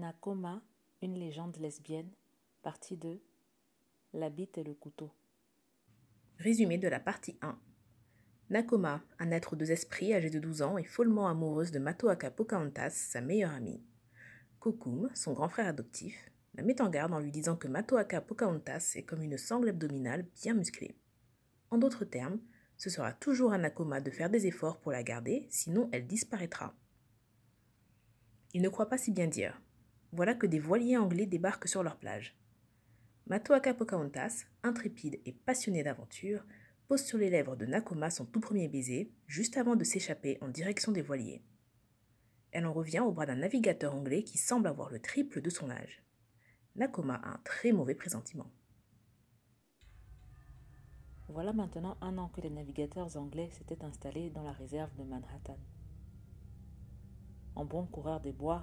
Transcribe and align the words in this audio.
Nakoma, 0.00 0.62
une 1.02 1.12
légende 1.12 1.58
lesbienne, 1.58 2.08
partie 2.62 2.96
2 2.96 3.20
La 4.14 4.30
bite 4.30 4.56
et 4.56 4.64
le 4.64 4.72
couteau. 4.72 5.12
Résumé 6.38 6.78
de 6.78 6.88
la 6.88 6.98
partie 6.98 7.36
1. 7.42 7.58
Nakoma, 8.48 9.02
un 9.18 9.30
être 9.30 9.52
aux 9.52 9.56
deux 9.56 9.70
esprits 9.70 10.14
âgé 10.14 10.30
de 10.30 10.38
12 10.38 10.62
ans, 10.62 10.78
est 10.78 10.84
follement 10.84 11.28
amoureuse 11.28 11.70
de 11.70 11.78
Matoaka 11.78 12.30
Pocahontas, 12.30 12.88
sa 12.88 13.20
meilleure 13.20 13.52
amie. 13.52 13.84
Kokum, 14.58 15.10
son 15.12 15.34
grand 15.34 15.50
frère 15.50 15.66
adoptif, 15.66 16.30
la 16.54 16.62
met 16.62 16.80
en 16.80 16.88
garde 16.88 17.12
en 17.12 17.20
lui 17.20 17.30
disant 17.30 17.56
que 17.56 17.68
Matoaka 17.68 18.22
Pocahontas 18.22 18.92
est 18.94 19.04
comme 19.04 19.22
une 19.22 19.36
sangle 19.36 19.68
abdominale 19.68 20.26
bien 20.42 20.54
musclée. 20.54 20.96
En 21.68 21.76
d'autres 21.76 22.06
termes, 22.06 22.40
ce 22.78 22.88
sera 22.88 23.12
toujours 23.12 23.52
à 23.52 23.58
Nakoma 23.58 24.00
de 24.00 24.10
faire 24.10 24.30
des 24.30 24.46
efforts 24.46 24.80
pour 24.80 24.92
la 24.92 25.02
garder, 25.02 25.46
sinon 25.50 25.90
elle 25.92 26.06
disparaîtra. 26.06 26.74
Il 28.54 28.62
ne 28.62 28.70
croit 28.70 28.88
pas 28.88 28.96
si 28.96 29.10
bien 29.10 29.26
dire 29.26 29.60
voilà 30.12 30.34
que 30.34 30.46
des 30.46 30.58
voiliers 30.58 30.96
anglais 30.96 31.26
débarquent 31.26 31.68
sur 31.68 31.82
leur 31.82 31.96
plage. 31.96 32.36
Matoaka 33.26 33.74
Pocahontas, 33.74 34.44
intrépide 34.62 35.20
et 35.24 35.32
passionné 35.32 35.82
d'aventure, 35.82 36.44
pose 36.88 37.04
sur 37.04 37.18
les 37.18 37.30
lèvres 37.30 37.54
de 37.54 37.66
Nakoma 37.66 38.10
son 38.10 38.26
tout 38.26 38.40
premier 38.40 38.66
baiser, 38.66 39.12
juste 39.28 39.56
avant 39.56 39.76
de 39.76 39.84
s'échapper 39.84 40.38
en 40.40 40.48
direction 40.48 40.90
des 40.90 41.02
voiliers. 41.02 41.44
Elle 42.50 42.66
en 42.66 42.72
revient 42.72 43.00
au 43.00 43.12
bras 43.12 43.26
d'un 43.26 43.36
navigateur 43.36 43.94
anglais 43.94 44.24
qui 44.24 44.38
semble 44.38 44.66
avoir 44.66 44.90
le 44.90 45.00
triple 45.00 45.40
de 45.40 45.50
son 45.50 45.70
âge. 45.70 46.02
Nakoma 46.74 47.14
a 47.14 47.34
un 47.34 47.40
très 47.44 47.70
mauvais 47.70 47.94
pressentiment. 47.94 48.50
Voilà 51.28 51.52
maintenant 51.52 51.96
un 52.00 52.18
an 52.18 52.28
que 52.28 52.40
les 52.40 52.50
navigateurs 52.50 53.16
anglais 53.16 53.50
s'étaient 53.52 53.84
installés 53.84 54.30
dans 54.30 54.42
la 54.42 54.50
réserve 54.50 54.92
de 54.96 55.04
Manhattan. 55.04 55.58
En 57.54 57.64
bon 57.64 57.86
coureur 57.86 58.20
des 58.20 58.32
bois, 58.32 58.62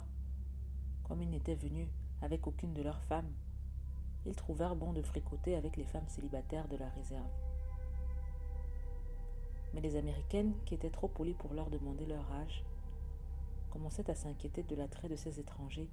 comme 1.08 1.22
ils 1.22 1.30
n'étaient 1.30 1.56
venus 1.56 1.88
avec 2.22 2.48
aucune 2.48 2.74
de 2.74 2.82
leurs 2.82 3.02
femmes, 3.04 3.32
ils 4.26 4.36
trouvèrent 4.36 4.76
bon 4.76 4.94
de 4.94 5.02
fricoter 5.02 5.56
avec 5.56 5.78
les 5.78 5.86
femmes 5.86 6.08
célibataires 6.08 6.68
de 6.68 6.78
la 6.78 6.90
réserve. 6.90 7.32
Mais 9.74 9.82
les 9.82 9.96
Américaines, 9.96 10.54
qui 10.66 10.74
étaient 10.74 10.90
trop 10.90 11.08
polies 11.08 11.34
pour 11.34 11.54
leur 11.54 11.70
demander 11.70 12.06
leur 12.06 12.30
âge, 12.34 12.66
commençaient 13.70 14.10
à 14.10 14.16
s'inquiéter 14.16 14.64
de 14.64 14.76
l'attrait 14.76 15.10
de 15.10 15.16
ces 15.16 15.40
étrangers 15.40 15.90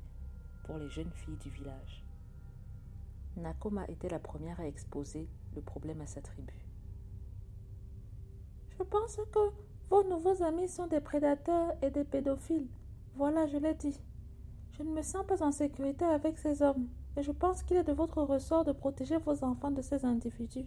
pour 0.64 0.78
les 0.78 0.88
jeunes 0.88 1.12
filles 1.12 1.36
du 1.36 1.50
village. 1.50 2.04
Nakoma 3.36 3.84
était 3.88 4.08
la 4.08 4.18
première 4.18 4.60
à 4.60 4.66
exposer 4.66 5.28
le 5.54 5.60
problème 5.60 6.00
à 6.00 6.06
sa 6.06 6.22
tribu. 6.22 6.54
Je 8.78 8.82
pense 8.82 9.16
que 9.16 9.50
vos 9.90 10.04
nouveaux 10.04 10.42
amis 10.42 10.68
sont 10.68 10.86
des 10.86 11.00
prédateurs 11.00 11.72
et 11.82 11.90
des 11.90 12.04
pédophiles. 12.04 12.68
Voilà, 13.16 13.46
je 13.46 13.58
l'ai 13.58 13.74
dit. 13.74 14.00
Je 14.76 14.82
ne 14.82 14.90
me 14.90 15.02
sens 15.02 15.24
pas 15.24 15.40
en 15.44 15.52
sécurité 15.52 16.04
avec 16.04 16.36
ces 16.36 16.60
hommes, 16.60 16.88
et 17.16 17.22
je 17.22 17.30
pense 17.30 17.62
qu'il 17.62 17.76
est 17.76 17.84
de 17.84 17.92
votre 17.92 18.20
ressort 18.22 18.64
de 18.64 18.72
protéger 18.72 19.18
vos 19.18 19.44
enfants 19.44 19.70
de 19.70 19.80
ces 19.82 20.04
individus. 20.04 20.66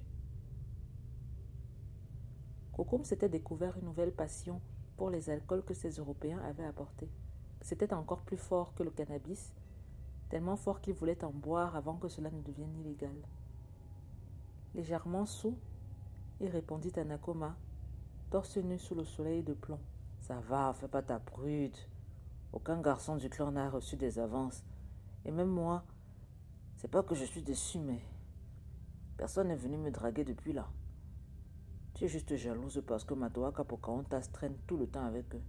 Kokum 2.72 3.04
s'était 3.04 3.28
découvert 3.28 3.78
une 3.78 3.84
nouvelle 3.84 4.14
passion 4.14 4.62
pour 4.96 5.10
les 5.10 5.30
alcools 5.30 5.66
que 5.66 5.74
ces 5.74 5.90
Européens 5.90 6.40
avaient 6.40 6.64
apportés. 6.64 7.10
C'était 7.62 7.94
encore 7.94 8.22
plus 8.22 8.38
fort 8.38 8.74
que 8.76 8.84
le 8.84 8.92
cannabis, 8.92 9.52
tellement 10.30 10.56
fort 10.56 10.80
qu'il 10.80 10.94
voulait 10.94 11.26
en 11.26 11.32
boire 11.32 11.76
avant 11.76 11.98
que 11.98 12.08
cela 12.08 12.32
ne 12.32 12.42
devienne 12.42 12.78
illégal. 12.80 13.16
Légèrement 14.74 15.26
sous, 15.26 15.58
il 16.40 16.48
répondit 16.48 16.94
à 16.98 17.04
Nakoma, 17.04 17.58
torse 18.30 18.56
nu 18.56 18.78
sous 18.78 18.96
le 18.96 19.04
soleil 19.04 19.44
de 19.44 19.54
plomb. 19.54 19.82
Ça 20.22 20.40
va, 20.48 20.74
fais 20.74 20.88
pas 20.88 21.02
ta 21.02 21.20
prude. 21.20 21.76
Aucun 22.54 22.82
garçon 22.82 23.16
du 23.16 23.30
clan 23.30 23.52
n'a 23.52 23.70
reçu 23.70 23.96
des 23.96 24.20
avances. 24.20 24.64
Et 25.26 25.32
même 25.32 25.50
moi, 25.50 25.84
c'est 26.78 26.90
pas 26.90 27.04
que 27.04 27.16
je 27.16 27.26
suis 27.26 27.42
déçu, 27.42 27.80
mais 27.80 28.00
personne 29.18 29.50
n'est 29.50 29.56
venu 29.56 29.78
me 29.78 29.92
draguer 29.92 30.24
depuis 30.24 30.54
là. 30.54 30.68
Tu 31.94 32.06
es 32.06 32.08
juste 32.08 32.36
jalouse 32.36 32.84
parce 32.86 33.04
que 33.04 33.14
Matoaka 33.14 33.64
Pocahontas 33.64 34.30
traîne 34.32 34.56
tout 34.68 34.78
le 34.78 34.88
temps 34.88 35.06
avec 35.06 35.34
eux. 35.36 35.42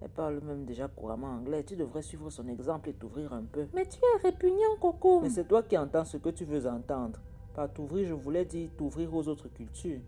Elle 0.00 0.10
parle 0.10 0.40
même 0.40 0.64
déjà 0.64 0.88
couramment 0.88 1.28
anglais. 1.28 1.64
Tu 1.64 1.76
devrais 1.76 2.02
suivre 2.02 2.30
son 2.30 2.48
exemple 2.48 2.90
et 2.90 2.94
t'ouvrir 2.94 3.32
un 3.32 3.44
peu. 3.44 3.66
Mais 3.74 3.86
tu 3.86 3.98
es 3.98 4.22
répugnant, 4.22 4.76
Coco. 4.80 5.20
Mais 5.20 5.30
c'est 5.30 5.46
toi 5.48 5.62
qui 5.62 5.76
entends 5.76 6.04
ce 6.04 6.18
que 6.18 6.28
tu 6.28 6.44
veux 6.44 6.66
entendre. 6.66 7.20
Par 7.54 7.72
t'ouvrir, 7.72 8.08
je 8.08 8.14
voulais 8.14 8.44
dire 8.44 8.70
t'ouvrir 8.76 9.14
aux 9.14 9.26
autres 9.28 9.48
cultures. 9.48 10.00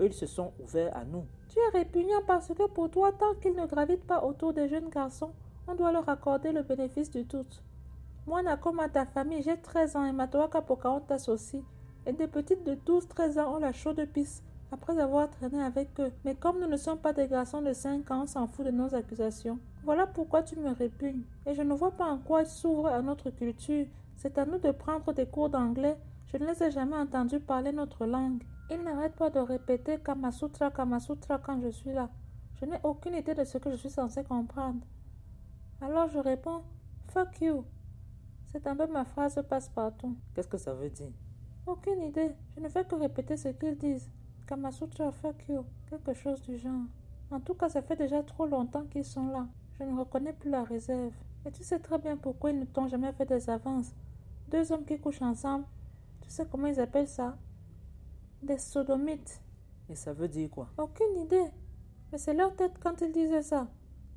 Ils 0.00 0.12
se 0.12 0.26
sont 0.26 0.52
ouverts 0.58 0.96
à 0.96 1.04
nous. 1.04 1.24
Tu 1.48 1.58
es 1.58 1.78
répugnant 1.78 2.22
parce 2.26 2.48
que 2.48 2.66
pour 2.68 2.90
toi, 2.90 3.12
tant 3.12 3.34
qu'ils 3.40 3.54
ne 3.54 3.66
gravitent 3.66 4.06
pas 4.06 4.24
autour 4.24 4.52
des 4.52 4.68
jeunes 4.68 4.88
garçons, 4.88 5.32
on 5.68 5.74
doit 5.74 5.92
leur 5.92 6.08
accorder 6.08 6.52
le 6.52 6.62
bénéfice 6.62 7.10
du 7.10 7.26
tout. 7.26 7.44
Moi, 8.26 8.42
à 8.46 8.88
ta 8.88 9.06
famille, 9.06 9.42
j'ai 9.42 9.56
13 9.56 9.96
ans 9.96 10.04
et 10.04 10.12
Matoaka 10.12 10.62
Pocahontas 10.62 11.26
aussi. 11.28 11.62
Et 12.06 12.12
des 12.12 12.28
petites 12.28 12.64
de 12.64 12.74
12-13 12.74 13.40
ans 13.40 13.56
ont 13.56 13.58
la 13.58 13.72
chaude 13.72 14.04
pisse 14.12 14.42
après 14.72 14.98
avoir 14.98 15.28
traîné 15.30 15.62
avec 15.62 15.88
eux. 15.98 16.12
Mais 16.24 16.34
comme 16.34 16.60
nous 16.60 16.68
ne 16.68 16.76
sommes 16.76 16.98
pas 16.98 17.12
des 17.12 17.26
garçons 17.26 17.60
de 17.60 17.72
5 17.72 18.10
ans, 18.10 18.22
on 18.22 18.26
s'en 18.26 18.46
fout 18.46 18.64
de 18.64 18.70
nos 18.70 18.94
accusations. 18.94 19.58
Voilà 19.84 20.06
pourquoi 20.06 20.42
tu 20.42 20.56
me 20.56 20.70
répugnes. 20.70 21.22
Et 21.46 21.54
je 21.54 21.62
ne 21.62 21.74
vois 21.74 21.90
pas 21.90 22.06
en 22.06 22.18
quoi 22.18 22.42
ils 22.42 22.46
s'ouvrent 22.46 22.86
à 22.86 23.02
notre 23.02 23.30
culture. 23.30 23.86
C'est 24.16 24.38
à 24.38 24.46
nous 24.46 24.58
de 24.58 24.70
prendre 24.70 25.12
des 25.12 25.26
cours 25.26 25.50
d'anglais. 25.50 25.96
Je 26.26 26.36
ne 26.36 26.46
les 26.46 26.62
ai 26.62 26.70
jamais 26.70 26.96
entendus 26.96 27.40
parler 27.40 27.72
notre 27.72 28.06
langue. 28.06 28.42
Ils 28.72 28.82
n'arrêtent 28.84 29.16
pas 29.16 29.30
de 29.30 29.40
répéter 29.40 29.98
Kamasutra, 29.98 30.70
Kamasutra 30.70 31.38
quand 31.38 31.60
je 31.60 31.70
suis 31.70 31.92
là. 31.92 32.08
Je 32.54 32.66
n'ai 32.66 32.78
aucune 32.84 33.14
idée 33.14 33.34
de 33.34 33.42
ce 33.42 33.58
que 33.58 33.68
je 33.70 33.76
suis 33.76 33.90
censé 33.90 34.22
comprendre. 34.22 34.86
Alors 35.80 36.08
je 36.08 36.18
réponds 36.18 36.62
Fuck 37.08 37.40
you. 37.40 37.64
C'est 38.52 38.64
un 38.68 38.76
peu 38.76 38.86
ma 38.86 39.04
phrase 39.04 39.42
passe-partout. 39.48 40.16
Qu'est-ce 40.34 40.46
que 40.46 40.58
ça 40.58 40.72
veut 40.72 40.90
dire? 40.90 41.10
Aucune 41.66 42.02
idée. 42.02 42.30
Je 42.54 42.60
ne 42.60 42.68
fais 42.68 42.84
que 42.84 42.94
répéter 42.94 43.36
ce 43.36 43.48
qu'ils 43.48 43.76
disent. 43.76 44.08
Kamasutra, 44.46 45.10
fuck 45.10 45.48
you. 45.48 45.64
Quelque 45.88 46.14
chose 46.14 46.40
du 46.42 46.56
genre. 46.56 46.84
En 47.32 47.40
tout 47.40 47.54
cas, 47.54 47.68
ça 47.68 47.82
fait 47.82 47.96
déjà 47.96 48.22
trop 48.22 48.46
longtemps 48.46 48.84
qu'ils 48.84 49.04
sont 49.04 49.28
là. 49.28 49.48
Je 49.78 49.82
ne 49.82 49.98
reconnais 49.98 50.32
plus 50.32 50.50
la 50.50 50.62
réserve. 50.62 51.12
Et 51.44 51.50
tu 51.50 51.64
sais 51.64 51.80
très 51.80 51.98
bien 51.98 52.16
pourquoi 52.16 52.50
ils 52.50 52.60
ne 52.60 52.66
t'ont 52.66 52.86
jamais 52.86 53.12
fait 53.12 53.26
des 53.26 53.50
avances. 53.50 53.92
Deux 54.48 54.70
hommes 54.70 54.84
qui 54.84 54.98
couchent 55.00 55.22
ensemble. 55.22 55.64
Tu 56.20 56.30
sais 56.30 56.46
comment 56.48 56.68
ils 56.68 56.78
appellent 56.78 57.08
ça? 57.08 57.36
Des 58.42 58.58
sodomites. 58.58 59.40
Et 59.88 59.94
ça 59.94 60.12
veut 60.12 60.28
dire 60.28 60.50
quoi? 60.50 60.68
Aucune 60.78 61.16
idée. 61.18 61.50
Mais 62.12 62.18
c'est 62.18 62.34
leur 62.34 62.54
tête 62.56 62.78
quand 62.80 63.00
ils 63.00 63.12
disaient 63.12 63.42
ça. 63.42 63.68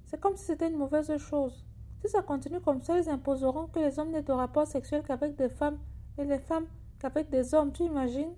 C'est 0.06 0.20
comme 0.20 0.36
si 0.36 0.46
c'était 0.46 0.70
une 0.70 0.78
mauvaise 0.78 1.16
chose. 1.18 1.66
Si 2.02 2.10
ça 2.10 2.22
continue 2.22 2.60
comme 2.60 2.82
ça, 2.82 3.00
ils 3.00 3.10
imposeront 3.10 3.68
que 3.68 3.80
les 3.80 3.98
hommes 3.98 4.12
n'aient 4.12 4.22
de 4.22 4.32
rapports 4.32 4.68
sexuels 4.68 5.04
qu'avec 5.04 5.36
des 5.36 5.50
femmes 5.50 5.80
et 6.18 6.26
les 6.26 6.40
femmes 6.40 6.68
qu'avec 7.00 7.30
des 7.30 7.54
hommes, 7.54 7.72
tu 7.72 7.84
imagines? 7.84 8.34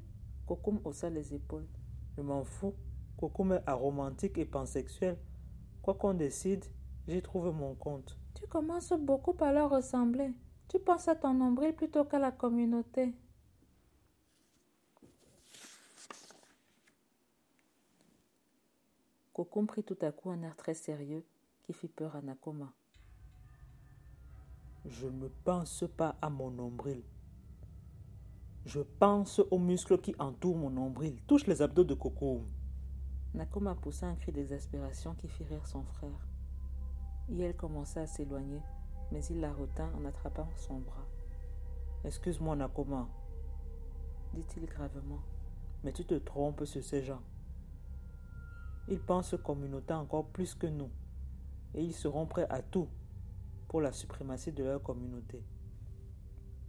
Kokoum 0.45 0.79
haussa 0.83 1.09
les 1.09 1.33
épaules. 1.33 1.67
Je 2.15 2.21
m'en 2.21 2.43
fous. 2.43 2.73
Kokoum 3.17 3.53
est 3.53 3.63
aromantique 3.65 4.37
et 4.37 4.45
pansexuel. 4.45 5.17
Quoi 5.81 5.95
qu'on 5.95 6.13
décide, 6.13 6.65
j'y 7.07 7.21
trouve 7.21 7.53
mon 7.53 7.75
compte. 7.75 8.17
Tu 8.33 8.47
commences 8.47 8.93
beaucoup 8.93 9.35
à 9.39 9.51
leur 9.51 9.69
ressembler. 9.69 10.31
Tu 10.67 10.79
penses 10.79 11.07
à 11.07 11.15
ton 11.15 11.33
nombril 11.33 11.73
plutôt 11.73 12.05
qu'à 12.05 12.19
la 12.19 12.31
communauté. 12.31 13.13
Kokum 19.35 19.67
prit 19.67 19.83
tout 19.83 19.97
à 20.01 20.13
coup 20.13 20.29
un 20.29 20.41
air 20.43 20.55
très 20.55 20.73
sérieux 20.73 21.25
qui 21.63 21.73
fit 21.73 21.89
peur 21.89 22.15
à 22.15 22.21
Nakoma. 22.21 22.71
Je 24.85 25.07
ne 25.07 25.27
pense 25.27 25.83
pas 25.97 26.15
à 26.21 26.29
mon 26.29 26.51
nombril. 26.51 27.03
Je 28.65 28.79
pense 28.79 29.41
aux 29.51 29.59
muscles 29.59 29.99
qui 29.99 30.15
entourent 30.19 30.55
mon 30.55 30.69
nombril. 30.69 31.21
Touche 31.27 31.47
les 31.47 31.61
abdos 31.61 31.83
de 31.83 31.93
Coco. 31.93 32.43
Nakoma 33.33 33.75
poussa 33.75 34.07
un 34.07 34.15
cri 34.15 34.31
d'exaspération 34.31 35.15
qui 35.15 35.27
fit 35.27 35.43
rire 35.43 35.67
son 35.67 35.83
frère. 35.83 36.29
Et 37.27 37.41
elle 37.41 37.57
commença 37.57 38.03
à 38.03 38.07
s'éloigner, 38.07 38.61
mais 39.11 39.25
il 39.25 39.41
la 39.41 39.51
retint 39.51 39.91
en 39.95 40.05
attrapant 40.05 40.47
son 40.55 40.79
bras. 40.79 41.09
Excuse-moi, 42.05 42.55
Nakoma, 42.55 43.09
dit-il 44.33 44.65
gravement, 44.65 45.19
mais 45.83 45.91
tu 45.91 46.05
te 46.05 46.15
trompes 46.15 46.63
sur 46.63 46.81
ces 46.81 47.03
gens. 47.03 47.21
Ils 48.87 48.99
pensent 48.99 49.35
communauté 49.43 49.93
encore 49.93 50.27
plus 50.27 50.53
que 50.53 50.67
nous, 50.67 50.89
et 51.73 51.83
ils 51.83 51.93
seront 51.93 52.25
prêts 52.25 52.47
à 52.49 52.61
tout 52.61 52.87
pour 53.67 53.81
la 53.81 53.91
suprématie 53.91 54.51
de 54.51 54.63
leur 54.63 54.81
communauté. 54.81 55.43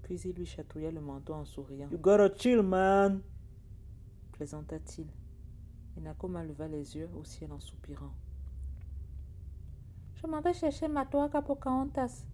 Puis 0.02 0.20
il 0.20 0.34
lui 0.34 0.46
chatouilla 0.46 0.90
le 0.90 1.00
menton 1.00 1.34
en 1.34 1.44
souriant. 1.44 1.88
You 1.90 1.98
gotta 1.98 2.34
chill, 2.34 2.62
man! 2.62 3.22
plaisanta-t-il. 4.32 5.06
Et 5.96 6.00
Nakoma 6.00 6.44
leva 6.44 6.68
les 6.68 6.96
yeux 6.96 7.08
au 7.18 7.24
ciel 7.24 7.52
en 7.52 7.60
soupirant. 7.60 8.14
Je 10.14 10.26
m'en 10.26 10.40
vais 10.40 10.54
chercher 10.54 10.88
ma 10.88 11.04
toaka 11.06 11.42
Pocahontas, 11.42 12.24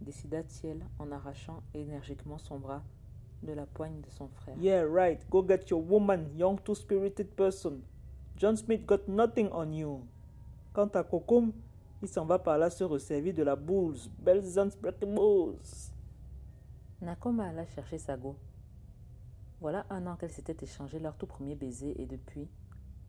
décida-t-il 0.00 0.84
en 0.98 1.10
arrachant 1.10 1.62
énergiquement 1.74 2.38
son 2.38 2.58
bras 2.58 2.82
de 3.42 3.52
la 3.52 3.66
poigne 3.66 4.00
de 4.00 4.10
son 4.10 4.28
frère. 4.28 4.56
Yeah, 4.58 4.84
right. 4.84 5.28
Go 5.28 5.42
get 5.46 5.66
your 5.68 5.82
woman, 5.82 6.28
young 6.36 6.60
two-spirited 6.62 7.34
person. 7.34 7.82
John 8.36 8.56
Smith 8.56 8.84
got 8.84 9.06
nothing 9.06 9.48
on 9.52 9.72
you. 9.72 10.06
Quant 10.72 10.88
à 10.88 11.04
Kokum, 11.04 11.52
il 12.02 12.08
s'en 12.08 12.26
va 12.26 12.38
par 12.38 12.58
là 12.58 12.68
se 12.68 12.82
resservir 12.82 13.32
de 13.32 13.44
la 13.44 13.54
and 13.54 14.70
Bulls. 15.06 15.92
Nakoma 17.00 17.48
alla 17.48 17.64
chercher 17.66 17.98
Sago. 17.98 18.36
Voilà 19.60 19.86
un 19.88 20.06
an 20.06 20.16
qu'elle 20.16 20.32
s'était 20.32 20.64
échangé 20.64 20.98
leur 20.98 21.16
tout 21.16 21.26
premier 21.26 21.54
baiser 21.54 22.00
et 22.02 22.06
depuis, 22.06 22.48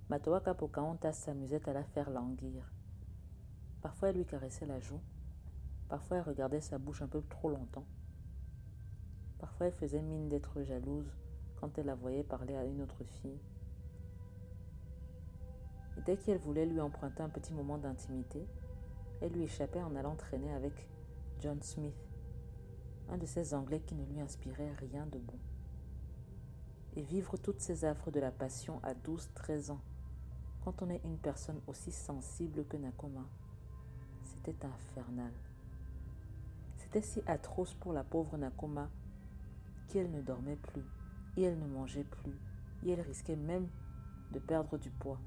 Matoaka 0.09 0.53
Pocahontas 0.53 1.13
s'amusait 1.13 1.67
à 1.67 1.73
la 1.73 1.83
faire 1.83 2.11
languir. 2.11 2.71
Parfois 3.81 4.09
elle 4.09 4.17
lui 4.17 4.25
caressait 4.25 4.67
la 4.67 4.79
joue, 4.79 5.01
parfois 5.89 6.17
elle 6.17 6.23
regardait 6.23 6.61
sa 6.61 6.77
bouche 6.77 7.01
un 7.01 7.07
peu 7.07 7.23
trop 7.29 7.49
longtemps. 7.49 7.87
Parfois 9.39 9.65
elle 9.67 9.73
faisait 9.73 10.01
mine 10.01 10.29
d'être 10.29 10.61
jalouse 10.61 11.11
quand 11.59 11.77
elle 11.79 11.87
la 11.87 11.95
voyait 11.95 12.23
parler 12.23 12.55
à 12.55 12.63
une 12.63 12.81
autre 12.81 13.03
fille. 13.03 13.39
Et 15.97 16.01
dès 16.01 16.17
qu'elle 16.17 16.39
voulait 16.39 16.65
lui 16.65 16.81
emprunter 16.81 17.23
un 17.23 17.29
petit 17.29 17.53
moment 17.53 17.77
d'intimité, 17.77 18.45
elle 19.21 19.31
lui 19.31 19.43
échappait 19.43 19.81
en 19.81 19.95
allant 19.95 20.15
traîner 20.15 20.53
avec 20.53 20.73
John 21.39 21.61
Smith, 21.61 21.95
un 23.09 23.17
de 23.17 23.25
ces 23.25 23.53
Anglais 23.53 23.81
qui 23.81 23.95
ne 23.95 24.05
lui 24.05 24.19
inspirait 24.19 24.73
rien 24.73 25.05
de 25.05 25.19
bon. 25.19 25.37
Et 26.95 27.01
vivre 27.01 27.37
toutes 27.37 27.59
ces 27.59 27.85
affres 27.85 28.11
de 28.11 28.19
la 28.19 28.31
passion 28.31 28.79
à 28.83 28.93
12-13 28.93 29.71
ans, 29.71 29.81
quand 30.63 30.81
on 30.81 30.89
est 30.89 31.01
une 31.03 31.17
personne 31.17 31.61
aussi 31.67 31.91
sensible 31.91 32.65
que 32.65 32.77
Nakoma, 32.77 33.25
c'était 34.23 34.65
infernal. 34.65 35.31
C'était 36.77 37.01
si 37.01 37.21
atroce 37.27 37.73
pour 37.75 37.93
la 37.93 38.03
pauvre 38.03 38.37
Nakoma 38.37 38.89
qu'elle 39.87 40.09
ne 40.11 40.21
dormait 40.21 40.55
plus, 40.55 40.85
et 41.37 41.43
elle 41.43 41.59
ne 41.59 41.67
mangeait 41.67 42.03
plus, 42.03 42.39
et 42.83 42.91
elle 42.91 43.01
risquait 43.01 43.35
même 43.35 43.67
de 44.31 44.39
perdre 44.39 44.77
du 44.77 44.89
poids. 44.89 45.19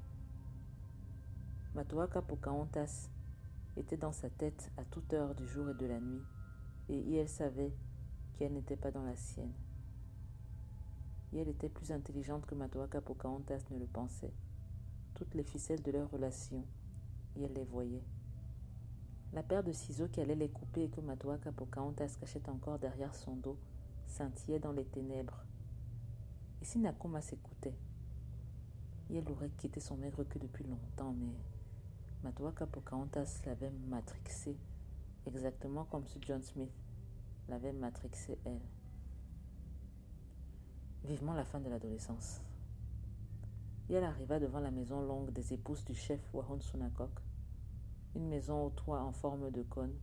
Matoaka 1.78 2.22
Pocahontas 2.22 3.08
était 3.76 3.96
dans 3.96 4.10
sa 4.10 4.28
tête 4.28 4.72
à 4.78 4.84
toute 4.84 5.12
heure 5.12 5.36
du 5.36 5.46
jour 5.46 5.70
et 5.70 5.74
de 5.74 5.86
la 5.86 6.00
nuit, 6.00 6.24
et 6.88 7.14
elle 7.14 7.28
savait 7.28 7.72
qu'elle 8.34 8.52
n'était 8.52 8.74
pas 8.74 8.90
dans 8.90 9.04
la 9.04 9.14
sienne. 9.14 9.52
Et 11.32 11.40
était 11.42 11.68
plus 11.68 11.92
intelligente 11.92 12.46
que 12.46 12.56
Matoaka 12.56 13.00
Pocahontas 13.00 13.60
ne 13.70 13.78
le 13.78 13.86
pensait. 13.86 14.32
Toutes 15.14 15.36
les 15.36 15.44
ficelles 15.44 15.80
de 15.80 15.92
leur 15.92 16.10
relation, 16.10 16.64
elle 17.36 17.52
les 17.52 17.62
voyait. 17.62 18.02
La 19.32 19.44
paire 19.44 19.62
de 19.62 19.70
ciseaux 19.70 20.08
qui 20.08 20.20
allait 20.20 20.34
les 20.34 20.50
couper 20.50 20.82
et 20.82 20.90
que 20.90 21.00
Matoaka 21.00 21.52
Pocahontas 21.52 22.16
cachait 22.18 22.48
encore 22.48 22.80
derrière 22.80 23.14
son 23.14 23.36
dos 23.36 23.56
scintillait 24.08 24.58
dans 24.58 24.72
les 24.72 24.86
ténèbres. 24.86 25.44
Et 26.60 26.64
si 26.64 26.80
Nakoma 26.80 27.20
s'écoutait, 27.20 27.78
aurait 29.30 29.50
quitté 29.50 29.78
son 29.78 29.96
maigre 29.96 30.24
que 30.24 30.40
depuis 30.40 30.64
longtemps, 30.64 31.12
mais 31.12 31.36
Matoaka 32.24 32.66
Pocahontas 32.66 33.40
l'avait 33.46 33.70
matrixé, 33.88 34.56
exactement 35.24 35.84
comme 35.84 36.04
ce 36.06 36.18
John 36.20 36.42
Smith 36.42 36.72
l'avait 37.48 37.72
matrixé 37.72 38.36
elle. 38.44 38.60
Vivement 41.04 41.34
la 41.34 41.44
fin 41.44 41.60
de 41.60 41.68
l'adolescence. 41.68 42.40
Et 43.88 43.94
elle 43.94 44.04
arriva 44.04 44.40
devant 44.40 44.58
la 44.58 44.72
maison 44.72 45.00
longue 45.00 45.30
des 45.30 45.52
épouses 45.54 45.84
du 45.84 45.94
chef 45.94 46.20
Wahon 46.34 46.60
Sunakok, 46.60 47.20
une 48.16 48.28
maison 48.28 48.64
au 48.64 48.70
toit 48.70 49.00
en 49.00 49.12
forme 49.12 49.52
de 49.52 49.62
cône, 49.62 49.94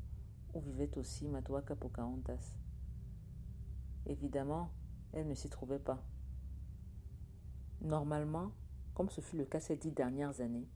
où 0.53 0.61
vivait 0.61 0.97
aussi 0.97 1.27
Matoaka 1.27 1.75
Pocahontas. 1.75 2.57
Évidemment, 4.05 4.71
elle 5.11 5.27
ne 5.27 5.35
s'y 5.35 5.49
trouvait 5.49 5.79
pas. 5.79 6.01
Normalement, 7.81 8.51
comme 8.93 9.09
ce 9.09 9.19
fut 9.19 9.35
le 9.35 9.45
cas 9.45 9.59
ces 9.59 9.75
dix 9.75 9.91
dernières 9.91 10.39
années, 10.39 10.67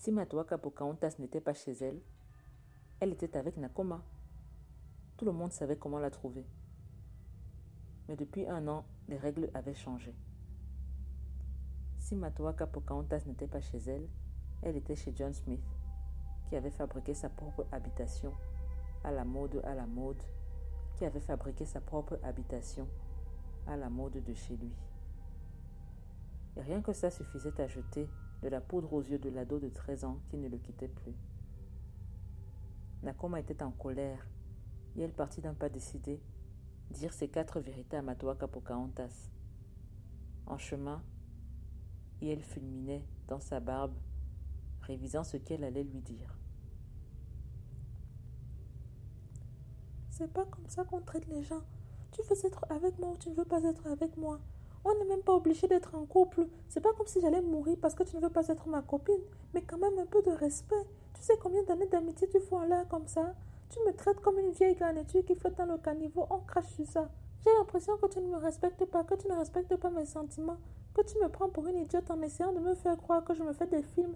si 0.00 0.10
Matoaka 0.12 0.56
Pocahontas 0.56 1.16
n'était 1.18 1.42
pas 1.42 1.52
chez 1.52 1.72
elle, 1.72 2.00
elle 3.00 3.12
était 3.12 3.36
avec 3.36 3.58
Nakoma. 3.58 4.02
Tout 5.18 5.26
le 5.26 5.32
monde 5.32 5.52
savait 5.52 5.76
comment 5.76 5.98
la 5.98 6.08
trouver. 6.10 6.46
Mais 8.08 8.16
depuis 8.16 8.48
un 8.48 8.66
an, 8.66 8.86
les 9.08 9.18
règles 9.18 9.50
avaient 9.52 9.74
changé. 9.74 10.14
Si 11.98 12.16
Matoaka 12.16 12.66
Pocahontas 12.66 13.24
n'était 13.26 13.46
pas 13.46 13.60
chez 13.60 13.76
elle, 13.76 14.08
elle 14.62 14.76
était 14.76 14.96
chez 14.96 15.12
John 15.14 15.34
Smith, 15.34 15.68
qui 16.48 16.56
avait 16.56 16.70
fabriqué 16.70 17.12
sa 17.12 17.28
propre 17.28 17.66
habitation, 17.70 18.32
à 19.04 19.10
la 19.12 19.26
mode 19.26 19.60
à 19.64 19.74
la 19.74 19.84
mode, 19.84 20.22
qui 20.96 21.04
avait 21.04 21.20
fabriqué 21.20 21.66
sa 21.66 21.82
propre 21.82 22.18
habitation, 22.22 22.88
à 23.66 23.76
la 23.76 23.90
mode 23.90 24.24
de 24.24 24.32
chez 24.32 24.56
lui. 24.56 24.72
Et 26.56 26.62
rien 26.62 26.80
que 26.80 26.94
ça 26.94 27.10
suffisait 27.10 27.60
à 27.60 27.66
jeter 27.66 28.08
de 28.42 28.48
la 28.48 28.60
poudre 28.60 28.92
aux 28.92 29.02
yeux 29.02 29.18
de 29.18 29.28
l'ado 29.28 29.58
de 29.58 29.68
13 29.68 30.04
ans 30.04 30.20
qui 30.28 30.36
ne 30.36 30.48
le 30.48 30.58
quittait 30.58 30.88
plus. 30.88 31.14
Nakoma 33.02 33.40
était 33.40 33.62
en 33.62 33.70
colère 33.70 34.26
et 34.96 35.02
elle 35.02 35.12
partit 35.12 35.40
d'un 35.40 35.54
pas 35.54 35.68
décidé 35.68 36.20
dire 36.90 37.12
ses 37.12 37.28
quatre 37.28 37.60
vérités 37.60 37.96
à 37.96 38.02
Matoaka 38.02 38.48
Pocahontas. 38.48 39.30
En 40.46 40.58
chemin, 40.58 41.02
et 42.20 42.32
elle 42.32 42.42
fulminait 42.42 43.04
dans 43.28 43.40
sa 43.40 43.60
barbe, 43.60 43.94
révisant 44.82 45.24
ce 45.24 45.36
qu'elle 45.36 45.64
allait 45.64 45.84
lui 45.84 46.00
dire. 46.00 46.36
C'est 50.10 50.32
pas 50.32 50.44
comme 50.44 50.68
ça 50.68 50.84
qu'on 50.84 51.00
traite 51.00 51.26
les 51.28 51.42
gens. 51.42 51.62
Tu 52.12 52.22
veux 52.22 52.46
être 52.46 52.66
avec 52.68 52.98
moi 52.98 53.10
ou 53.10 53.16
tu 53.16 53.30
ne 53.30 53.34
veux 53.34 53.44
pas 53.44 53.62
être 53.62 53.86
avec 53.86 54.16
moi? 54.16 54.40
On 54.84 54.94
n'est 54.98 55.04
même 55.04 55.22
pas 55.22 55.34
obligé 55.34 55.66
d'être 55.66 55.94
en 55.94 56.06
couple. 56.06 56.46
C'est 56.68 56.80
pas 56.80 56.92
comme 56.94 57.06
si 57.06 57.20
j'allais 57.20 57.42
mourir 57.42 57.76
parce 57.80 57.94
que 57.94 58.02
tu 58.02 58.16
ne 58.16 58.22
veux 58.22 58.30
pas 58.30 58.48
être 58.48 58.66
ma 58.68 58.82
copine. 58.82 59.20
Mais 59.54 59.62
quand 59.62 59.78
même 59.78 59.98
un 59.98 60.06
peu 60.06 60.22
de 60.22 60.30
respect. 60.30 60.86
Tu 61.14 61.22
sais 61.22 61.34
combien 61.42 61.62
d'années 61.64 61.86
d'amitié 61.86 62.28
tu 62.28 62.40
fais 62.40 62.54
en 62.54 62.64
l'air 62.64 62.88
comme 62.88 63.06
ça? 63.06 63.34
Tu 63.68 63.78
me 63.86 63.92
traites 63.92 64.20
comme 64.20 64.38
une 64.38 64.52
vieille 64.52 64.74
garniture 64.74 65.24
qui 65.24 65.34
flotte 65.34 65.56
dans 65.56 65.66
le 65.66 65.78
caniveau. 65.78 66.26
On 66.30 66.38
crache 66.38 66.72
sur 66.74 66.86
ça. 66.86 67.10
J'ai 67.44 67.50
l'impression 67.58 67.96
que 67.96 68.06
tu 68.06 68.20
ne 68.20 68.26
me 68.26 68.36
respectes 68.36 68.84
pas, 68.86 69.04
que 69.04 69.14
tu 69.14 69.28
ne 69.28 69.34
respectes 69.34 69.76
pas 69.76 69.90
mes 69.90 70.04
sentiments, 70.04 70.58
que 70.94 71.02
tu 71.02 71.18
me 71.18 71.28
prends 71.28 71.48
pour 71.48 71.66
une 71.66 71.78
idiote 71.78 72.10
en 72.10 72.20
essayant 72.22 72.52
de 72.52 72.60
me 72.60 72.74
faire 72.74 72.96
croire 72.98 73.24
que 73.24 73.34
je 73.34 73.42
me 73.42 73.52
fais 73.52 73.66
des 73.66 73.82
films 73.82 74.14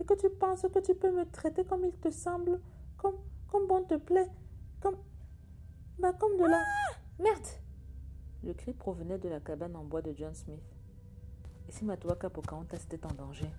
et 0.00 0.04
que 0.04 0.14
tu 0.14 0.28
penses 0.28 0.62
que 0.62 0.78
tu 0.80 0.94
peux 0.94 1.10
me 1.10 1.24
traiter 1.30 1.64
comme 1.64 1.84
il 1.84 1.92
te 1.92 2.10
semble, 2.10 2.60
comme, 2.98 3.16
comme 3.50 3.66
bon 3.66 3.84
te 3.84 3.94
plaît, 3.94 4.30
comme. 4.80 4.96
Bah, 5.98 6.12
comme 6.12 6.36
de 6.36 6.44
la. 6.44 6.60
Merde 7.18 7.46
le 8.46 8.54
cri 8.54 8.72
provenait 8.72 9.18
de 9.18 9.28
la 9.28 9.40
cabane 9.40 9.74
en 9.74 9.82
bois 9.82 10.02
de 10.02 10.14
John 10.16 10.32
Smith. 10.32 10.62
Et 11.68 11.72
si 11.72 11.84
Matoaka 11.84 12.30
Pocahontas 12.30 12.76
était 12.76 13.04
en 13.04 13.12
danger? 13.12 13.50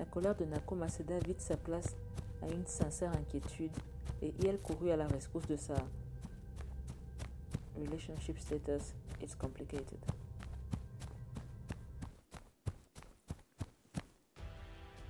La 0.00 0.04
colère 0.04 0.34
de 0.34 0.44
Nakoma 0.44 0.88
céda 0.88 1.20
vite 1.20 1.40
sa 1.40 1.56
place 1.56 1.94
à 2.42 2.48
une 2.48 2.66
sincère 2.66 3.12
inquiétude 3.12 3.76
et 4.20 4.34
elle 4.44 4.58
courut 4.58 4.90
à 4.90 4.96
la 4.96 5.06
rescousse 5.06 5.46
de 5.46 5.54
sa 5.54 5.76
relationship 7.78 8.36
status. 8.40 8.94
It's 9.20 9.36
complicated. 9.36 9.98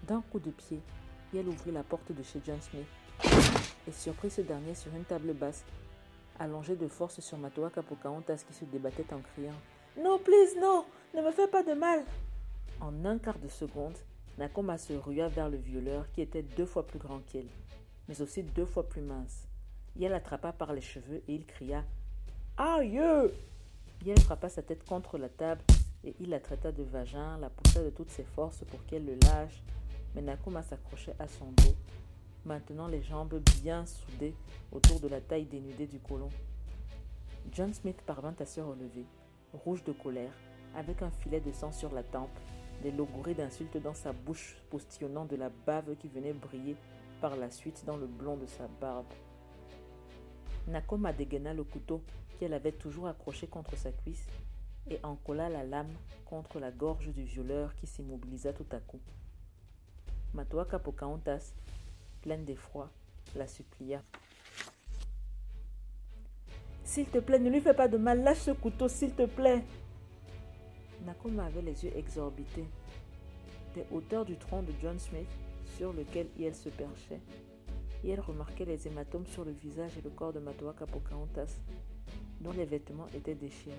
D'un 0.06 0.20
coup 0.30 0.40
de 0.40 0.50
pied, 0.50 0.82
elle 1.34 1.48
ouvrit 1.48 1.72
la 1.72 1.82
porte 1.82 2.12
de 2.12 2.22
chez 2.22 2.42
John 2.44 2.60
Smith 2.60 2.86
et 3.88 3.92
surprit 3.92 4.30
ce 4.30 4.42
dernier 4.42 4.74
sur 4.74 4.94
une 4.94 5.04
table 5.04 5.32
basse 5.32 5.64
allongé 6.38 6.76
de 6.76 6.88
force 6.88 7.20
sur 7.20 7.38
Matoaka 7.38 7.82
Pocahontas 7.82 8.44
qui 8.46 8.54
se 8.54 8.64
débattait 8.64 9.12
en 9.12 9.20
criant 9.20 9.54
No, 10.02 10.18
please, 10.18 10.58
no, 10.60 10.84
ne 11.14 11.22
me 11.22 11.32
fais 11.32 11.48
pas 11.48 11.62
de 11.62 11.74
mal. 11.74 12.04
En 12.80 13.04
un 13.04 13.18
quart 13.18 13.38
de 13.38 13.48
seconde, 13.48 13.96
Nakoma 14.38 14.78
se 14.78 14.94
rua 14.94 15.28
vers 15.28 15.48
le 15.48 15.58
violeur 15.58 16.10
qui 16.12 16.22
était 16.22 16.42
deux 16.42 16.66
fois 16.66 16.86
plus 16.86 16.98
grand 16.98 17.20
qu'elle, 17.30 17.48
mais 18.08 18.20
aussi 18.22 18.42
deux 18.42 18.64
fois 18.64 18.88
plus 18.88 19.02
mince. 19.02 19.46
Yel 19.96 20.12
l'attrapa 20.12 20.52
par 20.52 20.72
les 20.72 20.80
cheveux 20.80 21.22
et 21.28 21.34
il 21.34 21.44
cria 21.44 21.84
Aïe 22.56 23.00
Yel 24.04 24.20
frappa 24.20 24.48
sa 24.48 24.62
tête 24.62 24.84
contre 24.84 25.18
la 25.18 25.28
table 25.28 25.60
et 26.04 26.14
il 26.18 26.30
la 26.30 26.40
traita 26.40 26.72
de 26.72 26.82
vagin, 26.82 27.38
la 27.38 27.50
poussa 27.50 27.82
de 27.82 27.90
toutes 27.90 28.10
ses 28.10 28.24
forces 28.24 28.64
pour 28.64 28.84
qu'elle 28.86 29.04
le 29.04 29.16
lâche, 29.26 29.62
mais 30.14 30.22
Nakuma 30.22 30.62
s'accrochait 30.62 31.14
à 31.18 31.28
son 31.28 31.52
dos, 31.52 31.76
maintenant 32.44 32.88
les 32.88 33.02
jambes 33.02 33.40
bien 33.62 33.86
soudées 33.86 34.34
autour 34.72 35.00
de 35.00 35.08
la 35.08 35.20
taille 35.20 35.46
dénudée 35.46 35.86
du 35.86 35.98
colon. 35.98 36.28
John 37.52 37.72
Smith 37.72 38.00
parvint 38.06 38.34
à 38.38 38.46
se 38.46 38.60
relever, 38.60 39.04
rouge 39.52 39.84
de 39.84 39.92
colère, 39.92 40.32
avec 40.74 41.02
un 41.02 41.10
filet 41.10 41.40
de 41.40 41.52
sang 41.52 41.72
sur 41.72 41.92
la 41.92 42.02
tempe, 42.02 42.38
des 42.82 42.90
logorées 42.90 43.34
d'insultes 43.34 43.76
dans 43.76 43.94
sa 43.94 44.12
bouche, 44.12 44.56
postillonnant 44.70 45.24
de 45.24 45.36
la 45.36 45.50
bave 45.66 45.96
qui 45.96 46.08
venait 46.08 46.32
briller 46.32 46.76
par 47.20 47.36
la 47.36 47.50
suite 47.50 47.84
dans 47.86 47.96
le 47.96 48.06
blond 48.06 48.36
de 48.36 48.46
sa 48.46 48.66
barbe. 48.80 49.06
Nakoma 50.68 51.12
dégaina 51.12 51.54
le 51.54 51.64
couteau 51.64 52.02
qu'elle 52.38 52.54
avait 52.54 52.72
toujours 52.72 53.08
accroché 53.08 53.46
contre 53.46 53.76
sa 53.76 53.92
cuisse 53.92 54.26
et 54.90 54.98
en 55.02 55.16
colla 55.16 55.48
la 55.48 55.64
lame 55.64 55.92
contre 56.24 56.58
la 56.58 56.70
gorge 56.70 57.08
du 57.12 57.22
violeur 57.22 57.74
qui 57.76 57.86
s'immobilisa 57.86 58.52
tout 58.52 58.66
à 58.72 58.78
coup. 58.78 59.00
Matoaka 60.34 60.78
Pocahontas, 60.78 61.52
pleine 62.22 62.44
d'effroi, 62.44 62.90
la 63.36 63.46
supplia. 63.46 64.02
S'il 66.84 67.06
te 67.06 67.18
plaît, 67.18 67.38
ne 67.38 67.50
lui 67.50 67.60
fais 67.60 67.74
pas 67.74 67.88
de 67.88 67.96
mal, 67.96 68.22
lâche 68.22 68.38
ce 68.38 68.50
couteau, 68.52 68.88
s'il 68.88 69.12
te 69.12 69.26
plaît. 69.26 69.62
Nakoma 71.04 71.46
avait 71.46 71.62
les 71.62 71.84
yeux 71.84 71.96
exorbités. 71.96 72.66
Des 73.74 73.84
hauteurs 73.90 74.24
du 74.24 74.36
tronc 74.36 74.62
de 74.62 74.72
John 74.80 74.98
Smith, 74.98 75.28
sur 75.76 75.92
lequel 75.92 76.28
elle 76.40 76.54
se 76.54 76.68
perchait, 76.68 77.20
elle 78.10 78.20
remarquait 78.20 78.64
les 78.64 78.86
hématomes 78.86 79.26
sur 79.26 79.44
le 79.44 79.52
visage 79.52 79.96
et 79.98 80.02
le 80.02 80.10
corps 80.10 80.32
de 80.32 80.40
Matoaka 80.40 80.86
Pocahontas, 80.86 81.56
dont 82.40 82.52
les 82.52 82.64
vêtements 82.64 83.06
étaient 83.14 83.34
déchirés. 83.34 83.76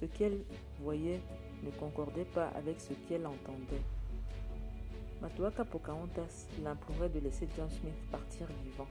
Ce 0.00 0.04
qu'elle 0.04 0.44
voyait 0.80 1.20
ne 1.62 1.70
concordait 1.70 2.26
pas 2.26 2.48
avec 2.48 2.80
ce 2.80 2.92
qu'elle 3.08 3.26
entendait. 3.26 3.82
Matoaka 5.20 5.64
Pocahontas 5.64 6.46
l'implorait 6.62 7.08
de 7.08 7.20
laisser 7.20 7.48
John 7.56 7.68
Smith 7.70 7.94
partir 8.10 8.46
vivant. 8.64 8.86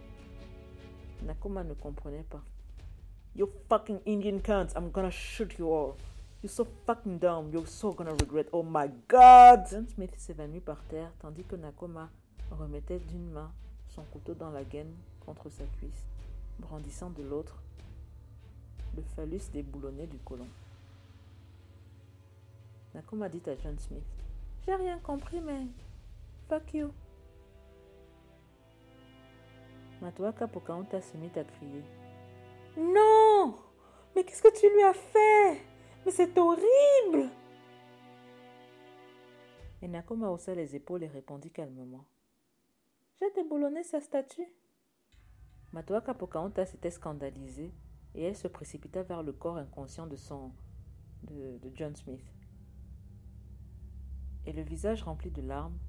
Nakoma 1.24 1.64
ne 1.64 1.74
comprenait 1.74 2.26
pas. 2.30 2.42
You 3.36 3.50
fucking 3.70 4.00
Indian 4.06 4.40
cunts, 4.40 4.74
I'm 4.76 4.90
gonna 4.92 5.12
shoot 5.12 5.58
you 5.58 5.72
all. 5.72 5.96
You're 6.42 6.52
so 6.52 6.68
fucking 6.86 7.20
dumb, 7.20 7.50
you're 7.52 7.68
so 7.68 7.94
gonna 7.94 8.14
regret. 8.14 8.48
Oh 8.52 8.64
my 8.64 8.90
god! 9.08 9.66
John 9.70 9.88
Smith 9.88 10.14
s'évanouit 10.18 10.60
par 10.60 10.84
terre 10.90 11.12
tandis 11.20 11.44
que 11.44 11.56
Nakoma 11.56 12.10
remettait 12.52 13.00
d'une 13.00 13.32
main 13.32 13.52
son 13.88 14.04
couteau 14.04 14.34
dans 14.34 14.52
la 14.52 14.64
gaine 14.64 14.94
contre 15.26 15.50
sa 15.50 15.64
cuisse, 15.80 16.06
brandissant 16.60 17.10
de 17.12 17.24
l'autre 17.24 17.64
le 18.96 19.04
phallus 19.16 19.50
déboulonné 19.52 20.08
du 20.08 20.18
colon. 20.20 20.48
Nakoma 22.94 23.30
dit 23.30 23.42
à 23.48 23.56
John 23.64 23.78
Smith 23.80 24.04
J'ai 24.66 24.76
rien 24.76 25.00
compris, 25.00 25.42
mais. 25.42 25.66
Fuck 26.54 26.76
you. 26.76 26.94
Matoaka 30.02 30.48
Pocahontas 30.48 31.02
se 31.02 31.18
mit 31.18 31.32
à 31.36 31.44
crier. 31.44 31.84
Non 32.78 33.56
Mais 34.16 34.24
qu'est-ce 34.24 34.44
que 34.44 34.56
tu 34.60 34.72
lui 34.72 34.84
as 34.84 34.94
fait? 34.94 35.66
Mais 36.06 36.12
c'est 36.12 36.38
horrible 36.38 37.32
Et 39.82 39.88
Nakoma 39.88 40.30
haussa 40.30 40.54
les 40.54 40.76
épaules 40.76 41.02
et 41.02 41.08
répondit 41.08 41.50
calmement. 41.50 42.06
J'ai 43.20 43.32
déboulonné 43.32 43.82
sa 43.82 44.00
statue. 44.00 44.48
Matoaka 45.72 46.14
Pocahontas 46.14 46.70
était 46.76 46.92
scandalisée 46.92 47.74
et 48.14 48.26
elle 48.26 48.38
se 48.38 48.48
précipita 48.48 49.02
vers 49.02 49.24
le 49.24 49.34
corps 49.34 49.58
inconscient 49.58 50.06
de 50.06 50.18
son 50.18 50.52
de 51.24 51.72
John 51.74 51.96
Smith. 51.96 52.32
Et 54.46 54.54
le 54.54 54.62
visage 54.62 55.02
rempli 55.02 55.32
de 55.32 55.42
larmes, 55.42 55.80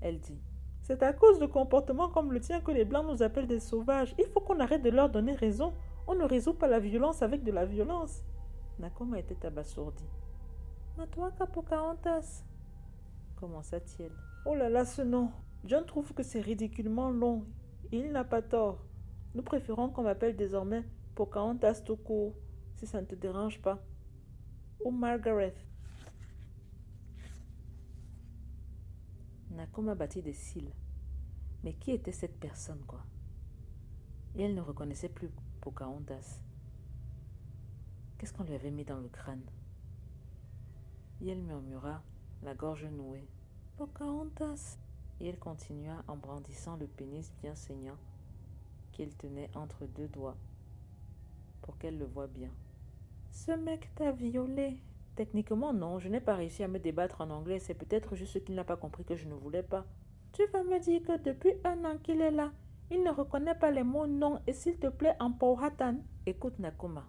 elle 0.00 0.20
dit 0.20 0.40
C'est 0.82 1.02
à 1.02 1.12
cause 1.12 1.38
de 1.38 1.46
comportements 1.46 2.08
comme 2.08 2.32
le 2.32 2.40
tien 2.40 2.60
que 2.60 2.70
les 2.70 2.84
Blancs 2.84 3.06
nous 3.08 3.22
appellent 3.22 3.46
des 3.46 3.60
sauvages. 3.60 4.14
Il 4.18 4.26
faut 4.26 4.40
qu'on 4.40 4.60
arrête 4.60 4.82
de 4.82 4.90
leur 4.90 5.10
donner 5.10 5.34
raison. 5.34 5.74
On 6.06 6.14
ne 6.14 6.24
résout 6.24 6.54
pas 6.54 6.68
la 6.68 6.78
violence 6.78 7.22
avec 7.22 7.42
de 7.42 7.52
la 7.52 7.64
violence. 7.64 8.22
Nakoma 8.78 9.18
était 9.18 9.46
abasourdi. 9.46 10.04
Matoaka 10.96 11.46
Pocahontas, 11.46 12.44
commença-t-il. 13.36 14.10
Oh 14.44 14.54
là 14.54 14.68
là, 14.68 14.84
ce 14.84 15.02
nom. 15.02 15.30
John 15.64 15.84
trouve 15.84 16.12
que 16.14 16.22
c'est 16.22 16.40
ridiculement 16.40 17.10
long. 17.10 17.44
Il 17.92 18.12
n'a 18.12 18.24
pas 18.24 18.42
tort. 18.42 18.84
Nous 19.34 19.42
préférons 19.42 19.90
qu'on 19.90 20.02
m'appelle 20.02 20.36
désormais 20.36 20.84
Pocahontas 21.14 21.82
tout 21.84 21.98
si 22.76 22.86
ça 22.86 23.00
ne 23.00 23.06
te 23.06 23.14
dérange 23.14 23.60
pas. 23.60 23.78
Ou 24.84 24.90
Margaret. 24.90 25.54
Nakoma 29.56 29.94
battit 29.94 30.22
des 30.22 30.34
cils. 30.34 30.72
Mais 31.64 31.72
qui 31.72 31.90
était 31.90 32.12
cette 32.12 32.38
personne, 32.38 32.82
quoi? 32.86 33.00
Et 34.34 34.42
elle 34.42 34.54
ne 34.54 34.60
reconnaissait 34.60 35.08
plus 35.08 35.30
Pocahontas. 35.62 36.40
Qu'est-ce 38.18 38.32
qu'on 38.32 38.44
lui 38.44 38.54
avait 38.54 38.70
mis 38.70 38.84
dans 38.84 38.98
le 38.98 39.08
crâne? 39.08 39.44
Et 41.20 41.28
elle 41.28 41.40
murmura, 41.40 42.02
la 42.42 42.54
gorge 42.54 42.84
nouée. 42.84 43.26
Pocahontas. 43.78 44.78
Et 45.20 45.28
elle 45.28 45.38
continua 45.38 46.04
en 46.08 46.16
brandissant 46.16 46.76
le 46.76 46.86
pénis 46.86 47.32
bien 47.40 47.54
saignant 47.54 47.96
qu'elle 48.92 49.16
tenait 49.16 49.50
entre 49.54 49.86
deux 49.86 50.08
doigts 50.08 50.36
pour 51.62 51.78
qu'elle 51.78 51.98
le 51.98 52.04
voie 52.04 52.26
bien. 52.26 52.50
Ce 53.32 53.52
mec 53.52 53.90
t'a 53.94 54.12
violé. 54.12 54.78
Techniquement, 55.16 55.72
non, 55.72 55.98
je 55.98 56.08
n'ai 56.08 56.20
pas 56.20 56.34
réussi 56.34 56.62
à 56.62 56.68
me 56.68 56.78
débattre 56.78 57.22
en 57.22 57.30
anglais. 57.30 57.58
C'est 57.58 57.74
peut-être 57.74 58.14
juste 58.14 58.44
qu'il 58.44 58.54
n'a 58.54 58.64
pas 58.64 58.76
compris 58.76 59.04
que 59.04 59.16
je 59.16 59.26
ne 59.26 59.34
voulais 59.34 59.62
pas. 59.62 59.86
Tu 60.32 60.46
vas 60.52 60.62
me 60.62 60.78
dire 60.78 61.02
que 61.02 61.18
depuis 61.22 61.54
un 61.64 61.84
an 61.86 61.96
qu'il 61.96 62.20
est 62.20 62.30
là, 62.30 62.52
il 62.90 63.02
ne 63.02 63.10
reconnaît 63.10 63.54
pas 63.54 63.70
les 63.70 63.82
mots 63.82 64.06
non 64.06 64.40
et 64.46 64.52
s'il 64.52 64.78
te 64.78 64.88
plaît 64.88 65.16
en 65.18 65.32
Powhatan. 65.32 65.96
Écoute, 66.26 66.58
Nakoma, 66.58 67.08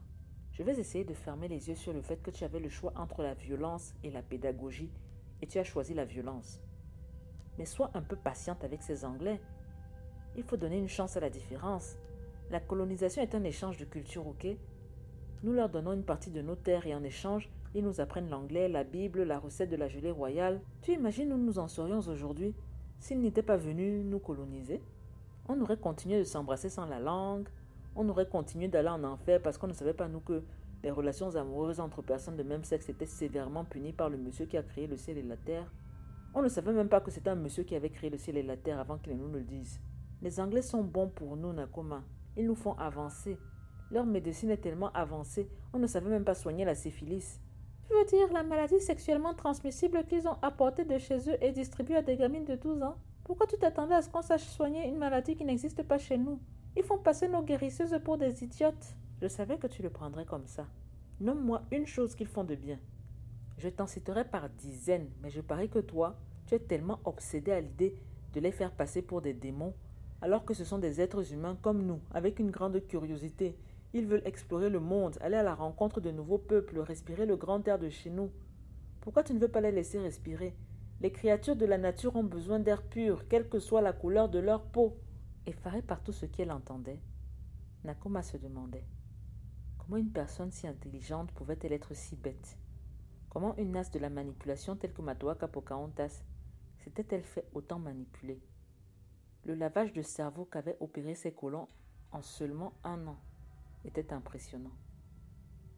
je 0.53 0.63
vais 0.63 0.79
essayer 0.79 1.03
de 1.03 1.13
fermer 1.13 1.49
les 1.49 1.67
yeux 1.67 1.75
sur 1.75 1.91
le 1.91 2.01
fait 2.01 2.21
que 2.23 2.31
tu 2.31 2.45
avais 2.45 2.61
le 2.61 2.69
choix 2.69 2.93
entre 2.95 3.21
la 3.21 3.33
violence 3.33 3.93
et 4.03 4.09
la 4.09 4.21
pédagogie 4.21 4.91
et 5.41 5.47
tu 5.47 5.59
as 5.59 5.65
choisi 5.65 5.93
la 5.93 6.05
violence. 6.05 6.61
Mais 7.57 7.65
sois 7.65 7.91
un 7.93 8.01
peu 8.01 8.15
patiente 8.15 8.63
avec 8.63 8.81
ces 8.81 9.03
Anglais. 9.03 9.41
Il 10.37 10.43
faut 10.43 10.57
donner 10.57 10.77
une 10.77 10.87
chance 10.87 11.17
à 11.17 11.19
la 11.19 11.29
différence. 11.29 11.97
La 12.49 12.61
colonisation 12.61 13.21
est 13.21 13.35
un 13.35 13.43
échange 13.43 13.77
de 13.77 13.85
culture, 13.85 14.25
ok? 14.25 14.47
Nous 15.43 15.51
leur 15.51 15.69
donnons 15.69 15.93
une 15.93 16.05
partie 16.05 16.31
de 16.31 16.41
nos 16.41 16.55
terres 16.55 16.87
et 16.87 16.95
en 16.95 17.03
échange, 17.03 17.49
ils 17.75 17.83
nous 17.83 18.01
apprennent 18.01 18.29
l'anglais, 18.29 18.69
la 18.69 18.83
Bible, 18.83 19.23
la 19.23 19.39
recette 19.39 19.69
de 19.69 19.75
la 19.75 19.87
gelée 19.87 20.11
royale. 20.11 20.61
Tu 20.81 20.93
imagines 20.93 21.31
où 21.33 21.37
nous 21.37 21.59
en 21.59 21.67
serions 21.67 21.99
aujourd'hui? 21.99 22.55
S'ils 22.99 23.21
n'étaient 23.21 23.43
pas 23.43 23.57
venus 23.57 24.03
nous 24.05 24.19
coloniser 24.19 24.81
On 25.47 25.59
aurait 25.61 25.77
continué 25.77 26.17
de 26.19 26.23
s'embrasser 26.23 26.69
sans 26.69 26.85
la 26.85 26.99
langue, 26.99 27.47
on 27.95 28.07
aurait 28.09 28.27
continué 28.27 28.67
d'aller 28.67 28.89
en 28.89 29.03
enfer 29.03 29.41
parce 29.41 29.57
qu'on 29.57 29.67
ne 29.67 29.73
savait 29.73 29.93
pas 29.93 30.07
nous 30.07 30.19
que 30.19 30.43
les 30.83 30.91
relations 30.91 31.35
amoureuses 31.35 31.79
entre 31.79 32.01
personnes 32.01 32.37
de 32.37 32.43
même 32.43 32.63
sexe 32.63 32.89
étaient 32.89 33.05
sévèrement 33.05 33.65
punies 33.65 33.93
par 33.93 34.09
le 34.09 34.17
monsieur 34.17 34.45
qui 34.45 34.57
a 34.57 34.63
créé 34.63 34.87
le 34.87 34.97
ciel 34.97 35.17
et 35.17 35.23
la 35.23 35.37
terre. 35.37 35.71
On 36.33 36.41
ne 36.41 36.49
savait 36.49 36.73
même 36.73 36.89
pas 36.89 37.01
que 37.01 37.09
c'était 37.09 37.31
un 37.31 37.35
monsieur 37.35 37.63
qui 37.63 37.75
avait 37.75 37.89
créé 37.89 38.09
le 38.09 38.17
ciel 38.17 38.37
et 38.37 38.43
la 38.43 38.57
terre 38.57 38.79
avant 38.79 38.97
qu'il 38.97 39.17
nous 39.17 39.27
le 39.31 39.41
dise. 39.41 39.79
Les 40.21 40.39
Anglais 40.39 40.61
sont 40.61 40.83
bons 40.83 41.07
pour 41.07 41.35
nous, 41.35 41.53
Nakoma. 41.53 42.03
Ils 42.35 42.45
nous 42.45 42.55
font 42.55 42.73
avancer. 42.73 43.37
Leur 43.89 44.05
médecine 44.05 44.51
est 44.51 44.57
tellement 44.57 44.91
avancée, 44.91 45.49
on 45.73 45.79
ne 45.79 45.87
savait 45.87 46.09
même 46.09 46.25
pas 46.25 46.35
soigner 46.35 46.65
la 46.65 46.75
syphilis. 46.75 47.39
Tu 47.87 47.93
veux 47.93 48.05
dire 48.05 48.33
la 48.33 48.43
maladie 48.43 48.81
sexuellement 48.81 49.33
transmissible 49.33 50.03
qu'ils 50.05 50.27
ont 50.27 50.35
apportée 50.41 50.83
de 50.83 50.97
chez 50.97 51.17
eux 51.29 51.37
et 51.41 51.53
distribuée 51.53 51.95
à 51.95 52.01
des 52.01 52.17
gamines 52.17 52.43
de 52.43 52.55
12 52.55 52.83
ans? 52.83 52.97
Pourquoi 53.23 53.47
tu 53.47 53.57
t'attendais 53.57 53.95
à 53.95 54.01
ce 54.01 54.09
qu'on 54.09 54.21
sache 54.21 54.43
soigner 54.43 54.87
une 54.89 54.97
maladie 54.97 55.37
qui 55.37 55.45
n'existe 55.45 55.83
pas 55.83 55.97
chez 55.97 56.17
nous? 56.17 56.37
Ils 56.75 56.83
font 56.83 56.97
passer 56.97 57.29
nos 57.29 57.41
guérisseuses 57.41 57.97
pour 58.03 58.17
des 58.17 58.43
idiotes. 58.43 58.95
Je 59.21 59.27
savais 59.29 59.57
que 59.57 59.67
tu 59.67 59.81
le 59.81 59.89
prendrais 59.89 60.25
comme 60.25 60.47
ça. 60.47 60.65
Nomme-moi 61.21 61.61
une 61.71 61.87
chose 61.87 62.13
qu'ils 62.13 62.27
font 62.27 62.43
de 62.43 62.55
bien. 62.55 62.77
Je 63.57 63.69
t'en 63.69 63.87
citerai 63.87 64.25
par 64.25 64.49
dizaines, 64.49 65.09
mais 65.21 65.29
je 65.29 65.39
parie 65.39 65.69
que 65.69 65.79
toi, 65.79 66.17
tu 66.45 66.55
es 66.55 66.59
tellement 66.59 66.99
obsédé 67.05 67.53
à 67.53 67.61
l'idée 67.61 67.95
de 68.33 68.41
les 68.41 68.51
faire 68.51 68.71
passer 68.71 69.01
pour 69.01 69.21
des 69.21 69.33
démons, 69.33 69.73
alors 70.21 70.43
que 70.43 70.53
ce 70.53 70.65
sont 70.65 70.77
des 70.77 70.99
êtres 70.99 71.31
humains 71.31 71.57
comme 71.61 71.85
nous, 71.85 72.01
avec 72.13 72.37
une 72.39 72.51
grande 72.51 72.85
curiosité. 72.85 73.55
Ils 73.93 74.05
veulent 74.05 74.25
explorer 74.25 74.69
le 74.69 74.79
monde, 74.79 75.17
aller 75.21 75.37
à 75.37 75.43
la 75.43 75.55
rencontre 75.55 76.01
de 76.01 76.11
nouveaux 76.11 76.37
peuples, 76.37 76.79
respirer 76.79 77.25
le 77.25 77.37
grand 77.37 77.65
air 77.67 77.79
de 77.79 77.89
chez 77.89 78.09
nous. 78.09 78.31
Pourquoi 79.01 79.23
tu 79.23 79.33
ne 79.33 79.39
veux 79.39 79.47
pas 79.47 79.61
les 79.61 79.71
laisser 79.71 79.99
respirer? 79.99 80.55
Les 80.99 81.11
créatures 81.11 81.55
de 81.55 81.65
la 81.65 81.77
nature 81.77 82.15
ont 82.15 82.23
besoin 82.23 82.59
d'air 82.59 82.83
pur, 82.83 83.27
quelle 83.27 83.47
que 83.47 83.59
soit 83.59 83.81
la 83.81 83.93
couleur 83.93 84.29
de 84.29 84.39
leur 84.39 84.63
peau. 84.63 84.97
Effarée 85.45 85.81
par 85.81 86.03
tout 86.03 86.11
ce 86.11 86.25
qu'elle 86.25 86.51
entendait, 86.51 86.99
Nakoma 87.85 88.21
se 88.21 88.35
demandait. 88.35 88.83
Comment 89.77 89.97
une 89.97 90.11
personne 90.11 90.51
si 90.51 90.67
intelligente 90.67 91.31
pouvait-elle 91.31 91.71
être 91.71 91.93
si 91.93 92.17
bête? 92.17 92.57
Comment 93.29 93.55
une 93.55 93.71
nasse 93.71 93.91
de 93.91 93.99
la 93.99 94.09
manipulation 94.09 94.75
telle 94.75 94.91
que 94.91 95.01
Matoaka 95.01 95.47
Pocahontas 95.47 96.23
s'était-elle 96.79 97.23
fait 97.23 97.47
autant 97.53 97.79
manipuler? 97.79 98.41
Le 99.45 99.55
lavage 99.55 99.93
de 99.93 100.01
cerveau 100.01 100.43
qu'avaient 100.43 100.75
opéré 100.81 101.15
ses 101.15 101.31
colons 101.31 101.69
en 102.11 102.21
seulement 102.21 102.73
un 102.83 103.07
an 103.07 103.17
était 103.87 104.13
impressionnant. 104.13 104.75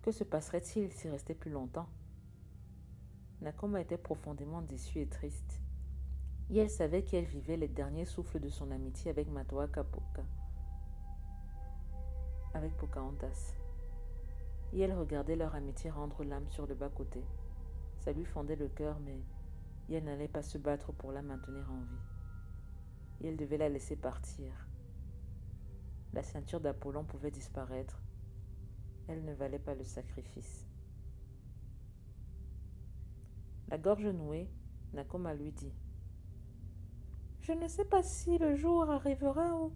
Que 0.01 0.11
se 0.11 0.23
passerait-il 0.23 0.91
s'il 0.91 1.11
restait 1.11 1.33
plus 1.33 1.51
longtemps? 1.51 1.89
Nakoma 3.41 3.81
était 3.81 3.97
profondément 3.97 4.61
déçue 4.61 5.01
et 5.01 5.07
triste. 5.07 5.61
Et 6.49 6.57
elle 6.57 6.69
savait 6.69 7.03
qu'elle 7.03 7.25
vivait 7.25 7.57
les 7.57 7.67
derniers 7.67 8.05
souffles 8.05 8.39
de 8.39 8.49
son 8.49 8.71
amitié 8.71 9.11
avec 9.11 9.29
Matoa 9.29 9.67
Kapoka, 9.67 10.23
avec 12.53 12.75
Pocahontas. 12.77 13.53
Et 14.73 14.79
elle 14.79 14.93
regardait 14.93 15.35
leur 15.35 15.55
amitié 15.55 15.89
rendre 15.89 16.23
l'âme 16.23 16.49
sur 16.49 16.65
le 16.65 16.75
bas-côté. 16.75 17.23
Ça 17.99 18.11
lui 18.11 18.25
fendait 18.25 18.55
le 18.55 18.67
cœur, 18.67 18.99
mais 18.99 19.19
elle 19.91 20.05
n'allait 20.05 20.27
pas 20.27 20.43
se 20.43 20.57
battre 20.57 20.91
pour 20.91 21.11
la 21.11 21.21
maintenir 21.21 21.69
en 21.71 21.81
vie. 21.81 23.21
Et 23.21 23.27
elle 23.27 23.37
devait 23.37 23.57
la 23.57 23.69
laisser 23.69 23.95
partir. 23.95 24.68
La 26.13 26.23
ceinture 26.23 26.59
d'Apollon 26.59 27.03
pouvait 27.03 27.31
disparaître. 27.31 28.01
Elle 29.07 29.23
ne 29.25 29.33
valait 29.33 29.59
pas 29.59 29.75
le 29.75 29.83
sacrifice. 29.83 30.65
La 33.69 33.77
gorge 33.77 34.07
nouée, 34.07 34.49
Nakoma 34.93 35.35
lui 35.35 35.51
dit 35.51 35.73
Je 37.41 37.51
ne 37.51 37.67
sais 37.67 37.85
pas 37.85 38.01
si 38.01 38.37
le 38.39 38.55
jour 38.55 38.89
arrivera 38.89 39.55
où 39.55 39.71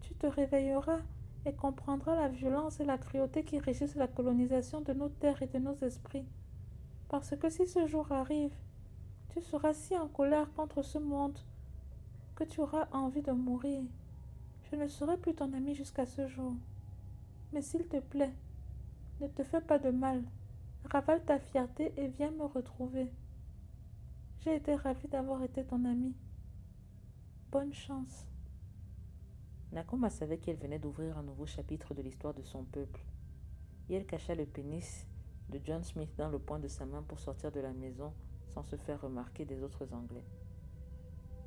tu 0.00 0.14
te 0.14 0.26
réveilleras 0.26 1.00
et 1.46 1.54
comprendras 1.54 2.16
la 2.16 2.28
violence 2.28 2.80
et 2.80 2.84
la 2.84 2.98
cruauté 2.98 3.44
qui 3.44 3.58
régissent 3.58 3.94
la 3.94 4.08
colonisation 4.08 4.80
de 4.80 4.92
nos 4.92 5.08
terres 5.08 5.42
et 5.42 5.46
de 5.46 5.58
nos 5.58 5.76
esprits. 5.76 6.26
Parce 7.08 7.36
que 7.36 7.48
si 7.48 7.66
ce 7.66 7.86
jour 7.86 8.10
arrive, 8.10 8.54
tu 9.28 9.40
seras 9.40 9.74
si 9.74 9.96
en 9.96 10.08
colère 10.08 10.52
contre 10.54 10.82
ce 10.82 10.98
monde 10.98 11.38
que 12.34 12.44
tu 12.44 12.60
auras 12.60 12.88
envie 12.92 13.22
de 13.22 13.32
mourir. 13.32 13.82
Je 14.72 14.78
ne 14.78 14.88
serai 14.88 15.18
plus 15.18 15.34
ton 15.34 15.52
ami 15.52 15.74
jusqu'à 15.74 16.06
ce 16.06 16.26
jour. 16.28 16.54
Mais 17.52 17.60
s'il 17.60 17.86
te 17.88 18.00
plaît, 18.00 18.32
ne 19.20 19.26
te 19.26 19.44
fais 19.44 19.60
pas 19.60 19.78
de 19.78 19.90
mal. 19.90 20.22
Ravale 20.90 21.22
ta 21.22 21.38
fierté 21.38 21.92
et 21.98 22.08
viens 22.08 22.30
me 22.30 22.44
retrouver. 22.44 23.10
J'ai 24.40 24.56
été 24.56 24.74
ravie 24.74 25.08
d'avoir 25.08 25.42
été 25.42 25.62
ton 25.62 25.84
ami. 25.84 26.14
Bonne 27.50 27.74
chance. 27.74 28.26
Nakoma 29.72 30.08
savait 30.08 30.38
qu'elle 30.38 30.56
venait 30.56 30.78
d'ouvrir 30.78 31.18
un 31.18 31.22
nouveau 31.22 31.44
chapitre 31.44 31.92
de 31.92 32.00
l'histoire 32.00 32.32
de 32.32 32.42
son 32.42 32.64
peuple. 32.64 33.04
Et 33.90 33.94
elle 33.94 34.06
cacha 34.06 34.34
le 34.34 34.46
pénis 34.46 35.06
de 35.50 35.60
John 35.62 35.84
Smith 35.84 36.16
dans 36.16 36.30
le 36.30 36.38
poing 36.38 36.58
de 36.58 36.68
sa 36.68 36.86
main 36.86 37.02
pour 37.02 37.20
sortir 37.20 37.52
de 37.52 37.60
la 37.60 37.74
maison 37.74 38.14
sans 38.48 38.62
se 38.62 38.76
faire 38.76 39.02
remarquer 39.02 39.44
des 39.44 39.62
autres 39.62 39.92
Anglais. 39.92 40.24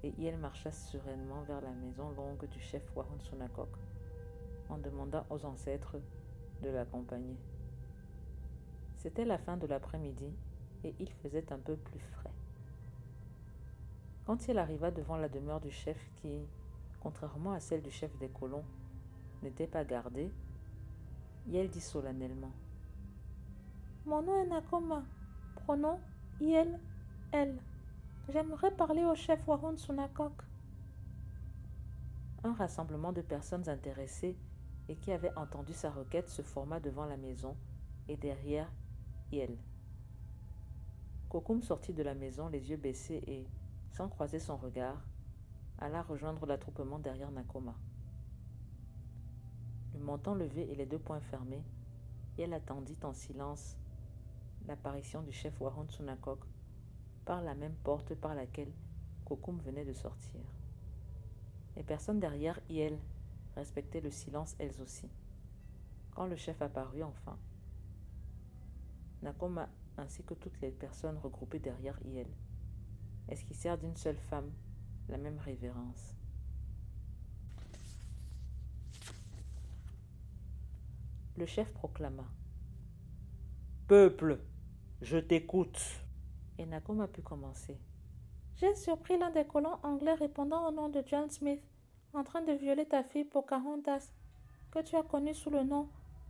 Et 0.06 0.14
elle 0.24 0.38
marcha 0.38 0.72
sereinement 0.72 1.42
vers 1.48 1.62
la 1.62 1.72
maison 1.72 2.12
longue 2.12 2.48
du 2.50 2.60
chef 2.60 2.84
Sunakok, 3.22 3.76
en 4.70 4.78
demandant 4.78 5.26
aux 5.32 5.44
ancêtres 5.46 5.96
de 6.62 6.70
l'accompagner. 6.70 7.36
C'était 8.98 9.26
la 9.26 9.40
fin 9.40 9.58
de 9.58 9.66
l'après-midi 9.66 10.32
et 10.84 10.94
il 11.00 11.12
faisait 11.12 11.52
un 11.52 11.58
peu 11.58 11.76
plus 11.76 12.00
frais. 12.00 12.30
Quand 14.28 14.48
il 14.48 14.60
arriva 14.60 14.92
devant 14.92 15.18
la 15.18 15.28
demeure 15.28 15.60
du 15.60 15.72
chef 15.72 15.98
qui, 16.18 16.46
contrairement 17.00 17.54
à 17.54 17.60
celle 17.60 17.82
du 17.82 17.90
chef 17.90 18.16
des 18.20 18.30
colons, 18.30 18.64
n'était 19.42 19.66
pas 19.66 19.86
gardée, 19.86 20.32
Yel 21.48 21.68
dit 21.68 21.82
solennellement 21.82 22.54
Mon 24.06 24.22
nom 24.22 24.44
est 24.44 24.48
Nakoma, 24.48 25.04
pronom 25.56 25.98
Yel 26.40 26.80
elle. 27.32 27.58
J'aimerais 28.28 28.72
parler 28.72 29.06
au 29.06 29.14
chef 29.14 29.48
Warun 29.48 29.78
Sunakok. 29.78 30.34
Un 32.44 32.54
rassemblement 32.54 33.14
de 33.14 33.22
personnes 33.22 33.70
intéressées 33.70 34.36
et 34.90 34.96
qui 34.96 35.12
avaient 35.12 35.36
entendu 35.38 35.74
sa 35.74 35.92
requête 35.92 36.28
se 36.30 36.42
forma 36.42 36.80
devant 36.80 37.06
la 37.06 37.18
maison 37.18 37.56
et 38.08 38.18
derrière 38.18 38.68
Yel. 39.32 39.56
Kokum 41.30 41.62
sortit 41.62 41.94
de 41.94 42.02
la 42.02 42.16
maison 42.16 42.48
les 42.48 42.72
yeux 42.72 42.78
baissés 42.78 43.24
et, 43.28 43.46
sans 43.92 44.10
croiser 44.10 44.40
son 44.40 44.58
regard, 44.58 45.04
alla 45.78 46.02
rejoindre 46.02 46.48
l'attroupement 46.48 46.98
derrière 46.98 47.30
Nakoma. 47.30 47.76
Le 49.94 50.00
menton 50.00 50.34
levé 50.34 50.72
et 50.72 50.76
les 50.76 50.88
deux 50.88 51.00
poings 51.00 51.22
fermés, 51.22 51.64
Yel 52.40 52.56
attendit 52.56 52.98
en 53.04 53.14
silence 53.14 53.78
l'apparition 54.68 55.22
du 55.22 55.32
chef 55.32 55.62
Warun 55.62 55.88
Sunakok 55.90 56.40
par 57.26 57.42
la 57.42 57.56
même 57.56 57.76
porte 57.84 58.14
par 58.16 58.36
laquelle 58.36 58.72
Kokum 59.26 59.60
venait 59.60 59.86
de 59.86 59.94
sortir. 59.94 60.42
Les 61.76 61.84
personnes 61.84 62.20
derrière 62.20 62.60
Iel 62.70 62.98
respectaient 63.56 64.02
le 64.02 64.12
silence 64.12 64.56
elles 64.60 64.82
aussi. 64.82 65.10
Quand 66.12 66.28
le 66.28 66.36
chef 66.36 66.62
apparut 66.62 67.04
enfin, 67.04 67.38
Nakoma 69.22 69.68
ainsi 69.98 70.24
que 70.24 70.34
toutes 70.34 70.60
les 70.62 70.72
personnes 70.72 71.18
regroupées 71.18 71.60
derrière 71.60 72.00
Iel 72.06 72.28
esquissèrent 73.28 73.78
d'une 73.78 73.96
seule 73.96 74.20
femme 74.20 74.52
la 75.10 75.18
même 75.18 75.40
révérence. 75.40 76.14
Le 81.38 81.46
chef 81.46 81.74
proclama 81.74 82.26
Peuple, 83.88 84.40
je 85.02 85.18
t'écoute 85.18 86.05
et 86.58 86.66
Nakoma 86.66 87.08
pu 87.08 87.22
commencer. 87.22 87.78
J'ai 88.56 88.74
surpris 88.76 89.18
l'un 89.18 89.32
des 89.32 89.46
colons 89.46 89.78
anglais 89.84 90.14
répondant 90.14 90.68
au 90.68 90.72
nom 90.72 90.90
de 90.90 91.04
John 91.06 91.30
Smith, 91.30 91.62
en 92.14 92.24
train 92.24 92.42
de 92.42 92.54
violer 92.54 92.86
ta 92.86 93.04
fille 93.04 93.26
Pocahontas, 93.26 94.12
que 94.72 94.80
tu 94.82 94.96
as 94.96 95.04
connue 95.04 95.34
sous 95.34 95.50
le 95.50 95.64
nom 95.64 95.90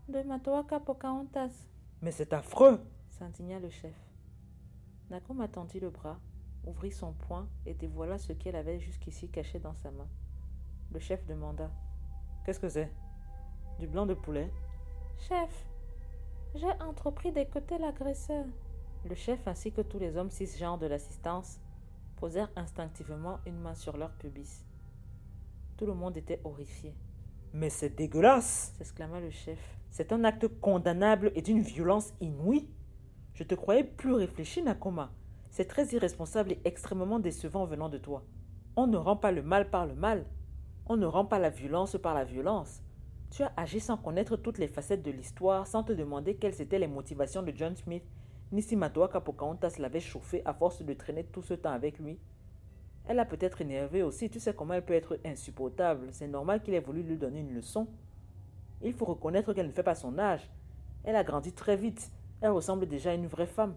de 0.10 0.22
Matoaka 0.24 0.80
Pocahontas. 0.80 1.68
Mais 2.02 2.12
c'est 2.12 2.34
affreux 2.34 2.80
s'indigna 3.10 3.60
le 3.60 3.70
chef. 3.70 3.96
Nakoma 5.10 5.48
tendit 5.48 5.80
le 5.80 5.90
bras, 5.90 6.20
ouvrit 6.66 6.92
son 6.92 7.14
poing 7.14 7.48
et 7.66 7.74
dévoila 7.74 8.18
ce 8.18 8.34
qu'elle 8.34 8.56
avait 8.56 8.80
jusqu'ici 8.80 9.30
caché 9.30 9.60
dans 9.60 9.76
sa 9.76 9.92
main. 9.92 10.08
Le 10.92 11.00
chef 11.00 11.26
demanda 11.26 11.72
Qu'est-ce 12.44 12.60
que 12.60 12.70
c'est? 12.70 12.92
Du 13.80 13.88
blanc 13.88 14.06
de 14.06 14.14
poulet? 14.14 14.52
Chef, 15.18 15.66
j'ai 16.56 16.72
entrepris 16.82 17.32
d'écouter 17.32 17.78
l'agresseur. 17.78 18.46
Le 19.08 19.14
chef 19.14 19.48
ainsi 19.48 19.72
que 19.72 19.82
tous 19.82 20.00
les 20.00 20.18
hommes 20.18 20.32
cisgenres 20.32 20.80
de 20.80 20.88
l'assistance 20.88 21.60
posèrent 22.16 22.50
instinctivement 22.56 23.38
une 23.46 23.60
main 23.60 23.76
sur 23.76 23.98
leur 23.98 24.12
pubis. 24.14 24.66
Tout 25.78 25.86
le 25.86 25.94
monde 25.94 26.18
était 26.18 26.42
horrifié. 26.44 26.96
Mais 27.54 27.70
c'est 27.70 27.96
dégueulasse 27.96 28.74
s'exclama 28.76 29.20
le 29.20 29.30
chef. 29.30 29.60
C'est 29.92 30.12
un 30.12 30.24
acte 30.24 30.48
condamnable 30.60 31.32
et 31.36 31.44
d'une 31.44 31.62
violence 31.62 32.16
inouïe. 32.20 32.68
Je 33.36 33.44
te 33.44 33.54
croyais 33.54 33.84
plus 33.84 34.14
réfléchi, 34.14 34.64
Nakoma. 34.64 35.12
C'est 35.52 35.68
très 35.68 35.86
irresponsable 35.90 36.54
et 36.54 36.62
extrêmement 36.66 37.20
décevant 37.20 37.66
venant 37.66 37.90
de 37.90 38.00
toi. 38.00 38.24
On 38.76 38.88
ne 38.88 38.98
rend 38.98 39.18
pas 39.18 39.32
le 39.32 39.44
mal 39.44 39.70
par 39.70 39.86
le 39.86 39.94
mal. 39.94 40.26
On 40.88 40.98
ne 40.98 41.06
rend 41.06 41.26
pas 41.26 41.38
la 41.38 41.52
violence 41.52 41.96
par 42.02 42.16
la 42.16 42.24
violence. 42.24 42.82
Tu 43.30 43.44
as 43.44 43.54
agi 43.56 43.80
sans 43.80 43.98
connaître 43.98 44.36
toutes 44.36 44.58
les 44.58 44.68
facettes 44.68 45.04
de 45.04 45.12
l'histoire, 45.12 45.68
sans 45.68 45.84
te 45.84 45.94
demander 45.94 46.38
quelles 46.38 46.60
étaient 46.60 46.80
les 46.80 46.88
motivations 46.88 47.44
de 47.44 47.54
John 47.56 47.76
Smith 47.76 48.04
Nissi 48.52 48.76
Matoaka 48.76 49.22
Pocahontas 49.22 49.76
l'avait 49.80 50.00
chauffé 50.00 50.42
à 50.46 50.54
force 50.54 50.82
de 50.82 50.94
traîner 50.94 51.24
tout 51.24 51.42
ce 51.42 51.54
temps 51.54 51.72
avec 51.72 52.00
lui. 52.00 52.20
Elle 53.08 53.20
a 53.20 53.26
peut-être 53.26 53.62
énervé 53.62 54.04
aussi, 54.04 54.30
tu 54.30 54.40
sais 54.40 54.54
comment 54.54 54.74
elle 54.74 54.86
peut 54.86 54.94
être 54.94 55.20
insupportable. 55.26 56.08
C'est 56.12 56.28
normal 56.28 56.62
qu'il 56.62 56.74
ait 56.74 56.80
voulu 56.80 57.04
lui 57.04 57.18
donner 57.18 57.40
une 57.40 57.54
leçon. 57.54 57.88
Il 58.82 58.94
faut 58.94 59.06
reconnaître 59.06 59.54
qu'elle 59.54 59.68
ne 59.68 59.72
fait 59.72 59.84
pas 59.84 59.96
son 59.96 60.18
âge. 60.18 60.50
Elle 61.04 61.16
a 61.16 61.24
grandi 61.24 61.54
très 61.54 61.76
vite. 61.76 62.12
Elle 62.42 62.52
ressemble 62.52 62.88
déjà 62.88 63.12
à 63.12 63.16
une 63.16 63.28
vraie 63.28 63.48
femme. 63.48 63.76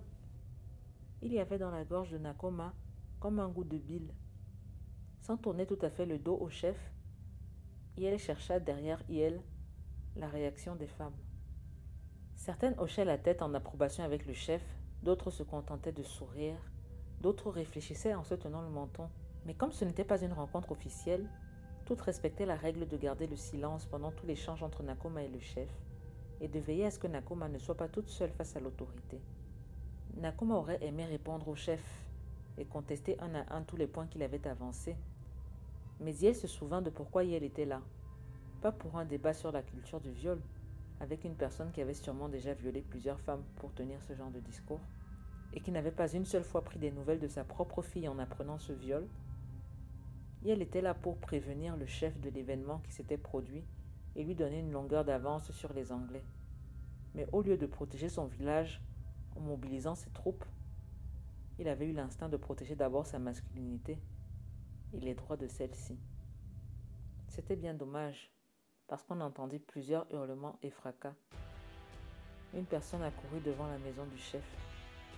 Il 1.23 1.33
y 1.33 1.41
avait 1.41 1.59
dans 1.59 1.71
la 1.71 1.85
gorge 1.85 2.11
de 2.11 2.19
Nakoma 2.19 2.75
comme 3.21 3.41
un 3.41 3.49
goût 3.49 3.65
de 3.65 3.79
bile. 3.79 4.15
Sans 5.21 5.37
tourner 5.37 5.67
tout 5.67 5.79
à 5.83 5.91
fait 5.91 6.07
le 6.07 6.19
dos 6.19 6.39
au 6.41 6.49
chef, 6.49 6.77
elle 8.07 8.19
chercha 8.19 8.61
derrière 8.61 9.03
Iel 9.09 9.43
la 10.17 10.29
réaction 10.29 10.77
des 10.77 10.87
femmes. 10.87 11.17
Certaines 12.39 12.79
hochaient 12.79 13.05
la 13.05 13.19
tête 13.19 13.43
en 13.43 13.53
approbation 13.53 14.05
avec 14.05 14.25
le 14.25 14.33
chef, 14.33 14.63
d'autres 15.03 15.31
se 15.31 15.43
contentaient 15.43 15.93
de 15.93 16.05
sourire, 16.05 16.57
d'autres 17.21 17.51
réfléchissaient 17.51 18.15
en 18.15 18.23
se 18.23 18.37
tenant 18.37 18.63
le 18.63 18.71
menton. 18.71 19.11
Mais 19.45 19.55
comme 19.55 19.73
ce 19.73 19.85
n'était 19.85 20.05
pas 20.05 20.23
une 20.23 20.33
rencontre 20.33 20.71
officielle, 20.71 21.29
toutes 21.85 22.01
respectaient 22.01 22.47
la 22.47 22.55
règle 22.55 22.87
de 22.87 22.97
garder 22.97 23.27
le 23.27 23.35
silence 23.35 23.87
pendant 23.87 24.13
tout 24.13 24.25
l'échange 24.25 24.63
entre 24.63 24.85
Nakoma 24.85 25.25
et 25.25 25.29
le 25.29 25.41
chef, 25.41 25.69
et 26.41 26.47
de 26.47 26.61
veiller 26.61 26.87
à 26.87 26.93
ce 26.93 27.01
que 27.01 27.09
Nakoma 27.09 27.49
ne 27.49 27.59
soit 27.59 27.77
pas 27.77 27.89
toute 27.89 28.09
seule 28.09 28.31
face 28.31 28.55
à 28.55 28.61
l'autorité. 28.61 29.21
Nakoma 30.17 30.55
aurait 30.55 30.83
aimé 30.83 31.07
répondre 31.07 31.49
au 31.49 31.57
chef 31.57 31.83
et 32.57 32.65
contester 32.65 33.19
un 33.21 33.35
à 33.35 33.57
un 33.57 33.63
tous 33.63 33.77
les 33.77 33.89
points 33.89 34.07
qu'il 34.07 34.23
avait 34.23 34.47
avancés. 34.47 34.97
Mais 35.99 36.15
Yel 36.15 36.37
se 36.37 36.47
souvint 36.47 36.83
de 36.83 36.91
pourquoi 36.91 37.25
Yel 37.25 37.43
était 37.43 37.65
là. 37.65 37.83
Pas 38.63 38.71
pour 38.71 38.97
un 38.97 39.05
débat 39.05 39.35
sur 39.35 39.51
la 39.51 39.63
culture 39.63 40.01
du 40.01 40.13
viol, 40.13 40.41
avec 41.01 41.25
une 41.25 41.37
personne 41.37 41.71
qui 41.71 41.81
avait 41.81 41.95
sûrement 41.95 42.29
déjà 42.29 42.55
violé 42.55 42.83
plusieurs 42.83 43.21
femmes 43.21 43.45
pour 43.57 43.73
tenir 43.73 44.03
ce 44.03 44.15
genre 44.15 44.31
de 44.31 44.41
discours, 44.41 44.81
et 45.53 45.61
qui 45.61 45.71
n'avait 45.71 45.93
pas 45.93 46.13
une 46.13 46.25
seule 46.27 46.45
fois 46.45 46.63
pris 46.63 46.79
des 46.79 46.91
nouvelles 46.91 47.21
de 47.21 47.29
sa 47.29 47.45
propre 47.45 47.83
fille 47.83 48.09
en 48.09 48.19
apprenant 48.19 48.59
ce 48.59 48.73
viol, 48.73 49.07
et 50.45 50.51
elle 50.51 50.63
était 50.63 50.81
là 50.81 50.95
pour 50.95 51.19
prévenir 51.19 51.77
le 51.77 51.87
chef 51.87 52.19
de 52.21 52.31
l'événement 52.31 52.79
qui 52.81 52.93
s'était 52.93 53.19
produit 53.19 53.65
et 54.15 54.25
lui 54.25 54.35
donner 54.35 54.61
une 54.61 54.73
longueur 54.73 55.05
d'avance 55.05 55.51
sur 55.53 55.73
les 55.73 55.93
Anglais. 55.93 56.25
Mais 57.15 57.27
au 57.33 57.43
lieu 57.43 57.57
de 57.57 57.67
protéger 57.67 58.09
son 58.09 58.27
village 58.27 58.81
en 59.37 59.41
mobilisant 59.41 59.95
ses 59.95 60.11
troupes, 60.11 60.45
il 61.59 61.69
avait 61.69 61.87
eu 61.87 61.93
l'instinct 61.93 62.29
de 62.29 62.37
protéger 62.37 62.77
d'abord 62.77 63.07
sa 63.07 63.19
masculinité 63.19 63.99
et 64.93 65.01
les 65.01 65.15
droits 65.15 65.37
de 65.37 65.49
celle-ci. 65.49 65.99
C'était 67.27 67.57
bien 67.57 67.75
dommage, 67.75 68.31
parce 68.89 69.03
qu'on 69.03 69.21
entendit 69.21 69.59
plusieurs 69.59 70.07
hurlements 70.13 70.59
et 70.63 70.71
fracas. 70.71 71.15
Une 72.55 72.65
personne 72.65 73.03
a 73.03 73.11
couru 73.11 73.41
devant 73.41 73.67
la 73.67 73.79
maison 73.79 74.05
du 74.07 74.19
chef, 74.19 74.43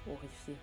horrifiée. 0.09 0.57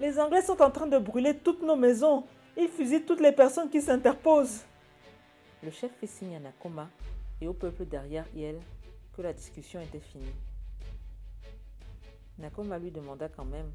Les 0.00 0.18
Anglais 0.18 0.42
sont 0.42 0.60
en 0.62 0.70
train 0.70 0.86
de 0.86 0.98
brûler 0.98 1.36
toutes 1.36 1.62
nos 1.62 1.76
maisons. 1.76 2.24
Ils 2.56 2.68
fusillent 2.68 3.04
toutes 3.04 3.20
les 3.20 3.32
personnes 3.32 3.68
qui 3.68 3.82
s'interposent. 3.82 4.64
Le 5.62 5.70
chef 5.70 5.92
fit 5.98 6.06
signe 6.06 6.36
à 6.36 6.40
Nakoma 6.40 6.88
et 7.40 7.46
au 7.46 7.52
peuple 7.52 7.84
derrière 7.84 8.26
elle 8.34 8.60
que 9.14 9.22
la 9.22 9.34
discussion 9.34 9.80
était 9.80 10.00
finie. 10.00 10.34
Nakoma 12.38 12.78
lui 12.78 12.90
demanda 12.90 13.28
quand 13.28 13.44
même, 13.44 13.70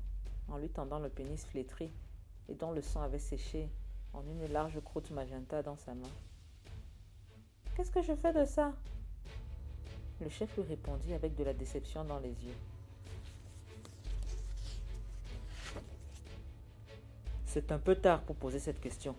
en 0.48 0.58
lui 0.58 0.70
tendant 0.70 1.00
le 1.00 1.10
pénis 1.10 1.46
flétri 1.46 1.92
et 2.50 2.56
dont 2.56 2.72
le 2.72 2.82
sang 2.82 3.02
avait 3.02 3.20
séché 3.20 3.70
en 4.14 4.24
une 4.24 4.52
large 4.52 4.80
croûte 4.82 5.12
magenta 5.12 5.62
dans 5.62 5.78
sa 5.78 5.94
main. 5.94 6.10
Qu'est-ce 7.76 7.92
que 7.92 8.02
je 8.02 8.14
fais 8.14 8.34
de 8.34 8.46
ça? 8.46 8.74
Le 10.22 10.30
chef 10.30 10.56
lui 10.58 10.64
répondit 10.64 11.14
avec 11.14 11.36
de 11.36 11.44
la 11.44 11.54
déception 11.54 12.04
dans 12.04 12.20
les 12.20 12.30
yeux. 12.30 12.56
C'est 17.46 17.72
un 17.72 17.80
peu 17.80 17.96
tard 17.96 18.22
pour 18.22 18.36
poser 18.36 18.60
cette 18.60 18.80
question. 18.80 19.16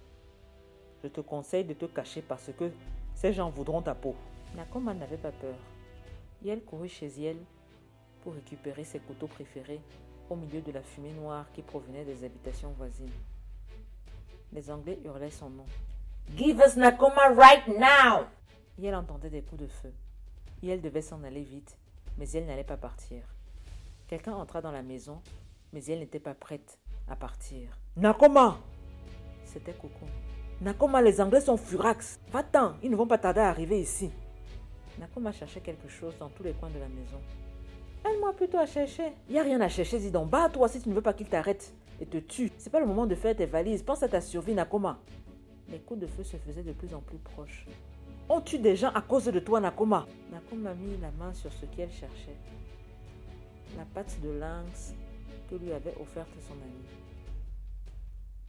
Je 1.02 1.08
te 1.08 1.20
conseille 1.20 1.64
de 1.64 1.74
te 1.74 1.86
cacher 1.86 2.22
parce 2.22 2.50
que 2.56 2.70
ces 3.14 3.32
gens 3.32 3.50
voudront 3.50 3.82
ta 3.82 3.94
peau. 3.94 4.14
Nakoma 4.54 4.94
n'avait 4.94 5.16
pas 5.16 5.32
peur. 5.32 5.54
elle 6.46 6.62
courut 6.62 6.88
chez 6.88 7.08
elle 7.24 7.38
pour 8.22 8.34
récupérer 8.34 8.84
ses 8.84 9.00
couteaux 9.00 9.26
préférés 9.26 9.80
au 10.30 10.36
milieu 10.36 10.60
de 10.60 10.72
la 10.72 10.82
fumée 10.82 11.12
noire 11.12 11.46
qui 11.52 11.62
provenait 11.62 12.04
des 12.04 12.24
habitations 12.24 12.70
voisines. 12.78 13.10
Les 14.52 14.70
Anglais 14.70 14.98
hurlaient 15.04 15.30
son 15.30 15.50
nom. 15.50 15.66
Give 16.36 16.60
us 16.60 16.76
Nakoma 16.76 17.34
right 17.34 17.66
now! 17.66 18.26
Elle 18.86 18.94
entendait 18.94 19.30
des 19.30 19.42
coups 19.42 19.62
de 19.62 19.66
feu. 19.66 19.92
elle 20.62 20.80
devait 20.80 21.02
s'en 21.02 21.22
aller 21.24 21.42
vite, 21.42 21.78
mais 22.18 22.28
elle 22.30 22.46
n'allait 22.46 22.64
pas 22.64 22.76
partir. 22.76 23.22
Quelqu'un 24.08 24.34
entra 24.34 24.60
dans 24.60 24.72
la 24.72 24.82
maison, 24.82 25.20
mais 25.72 25.84
elle 25.84 26.00
n'était 26.00 26.20
pas 26.20 26.34
prête 26.34 26.78
à 27.08 27.16
partir. 27.16 27.78
Nakoma 27.96 28.58
C'était 29.44 29.72
Coco. 29.72 30.06
Nakoma, 30.60 31.02
les 31.02 31.20
Anglais 31.20 31.40
sont 31.40 31.56
furax. 31.56 32.20
Va-t'en, 32.30 32.74
ils 32.82 32.90
ne 32.90 32.96
vont 32.96 33.06
pas 33.06 33.18
tarder 33.18 33.40
à 33.40 33.48
arriver 33.48 33.80
ici. 33.80 34.10
Nakoma 34.98 35.32
cherchait 35.32 35.60
quelque 35.60 35.88
chose 35.88 36.14
dans 36.18 36.28
tous 36.28 36.42
les 36.42 36.52
coins 36.52 36.70
de 36.70 36.78
la 36.78 36.88
maison. 36.88 37.20
Aide-moi 38.04 38.32
plutôt 38.32 38.58
à 38.58 38.66
chercher. 38.66 39.12
N'y 39.30 39.38
a 39.38 39.42
rien 39.42 39.60
à 39.60 39.68
chercher, 39.68 39.98
dis 39.98 40.10
donc. 40.10 40.28
Bats-toi 40.28 40.68
si 40.68 40.80
tu 40.80 40.88
ne 40.88 40.94
veux 40.94 41.02
pas 41.02 41.12
qu'il 41.12 41.28
t'arrête 41.28 41.72
et 42.00 42.06
te 42.06 42.18
tue. 42.18 42.50
C'est 42.58 42.70
pas 42.70 42.80
le 42.80 42.86
moment 42.86 43.06
de 43.06 43.14
faire 43.14 43.34
tes 43.36 43.46
valises. 43.46 43.82
Pense 43.82 44.02
à 44.02 44.08
ta 44.08 44.20
survie, 44.20 44.54
Nakoma. 44.54 44.98
Les 45.68 45.78
coups 45.78 46.00
de 46.00 46.06
feu 46.06 46.22
se 46.22 46.36
faisaient 46.36 46.62
de 46.62 46.72
plus 46.72 46.94
en 46.94 47.00
plus 47.00 47.18
proches. 47.18 47.66
Tue 48.40 48.58
des 48.58 48.74
gens 48.74 48.90
à 48.92 49.00
cause 49.02 49.26
de 49.26 49.38
toi, 49.38 49.60
Nakoma? 49.60 50.04
Nakoma 50.32 50.74
mit 50.74 50.96
la 50.96 51.12
main 51.12 51.32
sur 51.32 51.52
ce 51.52 51.64
qu'elle 51.66 51.92
cherchait. 51.92 52.36
La 53.76 53.84
patte 53.84 54.20
de 54.20 54.30
lynx 54.30 54.94
que 55.48 55.54
lui 55.54 55.72
avait 55.72 55.94
offerte 56.00 56.28
son 56.40 56.54
ami. 56.54 56.84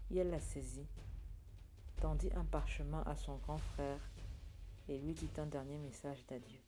Et 0.10 0.18
elle 0.18 0.32
la 0.32 0.40
saisit, 0.40 0.88
tendit 2.02 2.32
un 2.36 2.44
parchemin 2.44 3.04
à 3.06 3.16
son 3.16 3.36
grand 3.46 3.60
frère 3.60 4.00
et 4.90 4.98
lui 4.98 5.14
dit 5.14 5.30
un 5.38 5.46
dernier 5.46 5.78
message 5.78 6.26
d'adieu. 6.28 6.60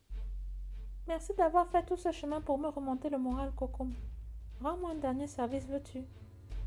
Merci 1.08 1.32
d'avoir 1.34 1.66
fait 1.68 1.84
tout 1.84 1.96
ce 1.96 2.12
chemin 2.12 2.40
pour 2.40 2.58
me 2.58 2.68
remonter 2.68 3.10
le 3.10 3.18
moral, 3.18 3.50
Kokum. 3.56 3.92
Rends-moi 4.62 4.92
un 4.92 5.00
dernier 5.00 5.26
service, 5.26 5.66
veux-tu? 5.66 6.04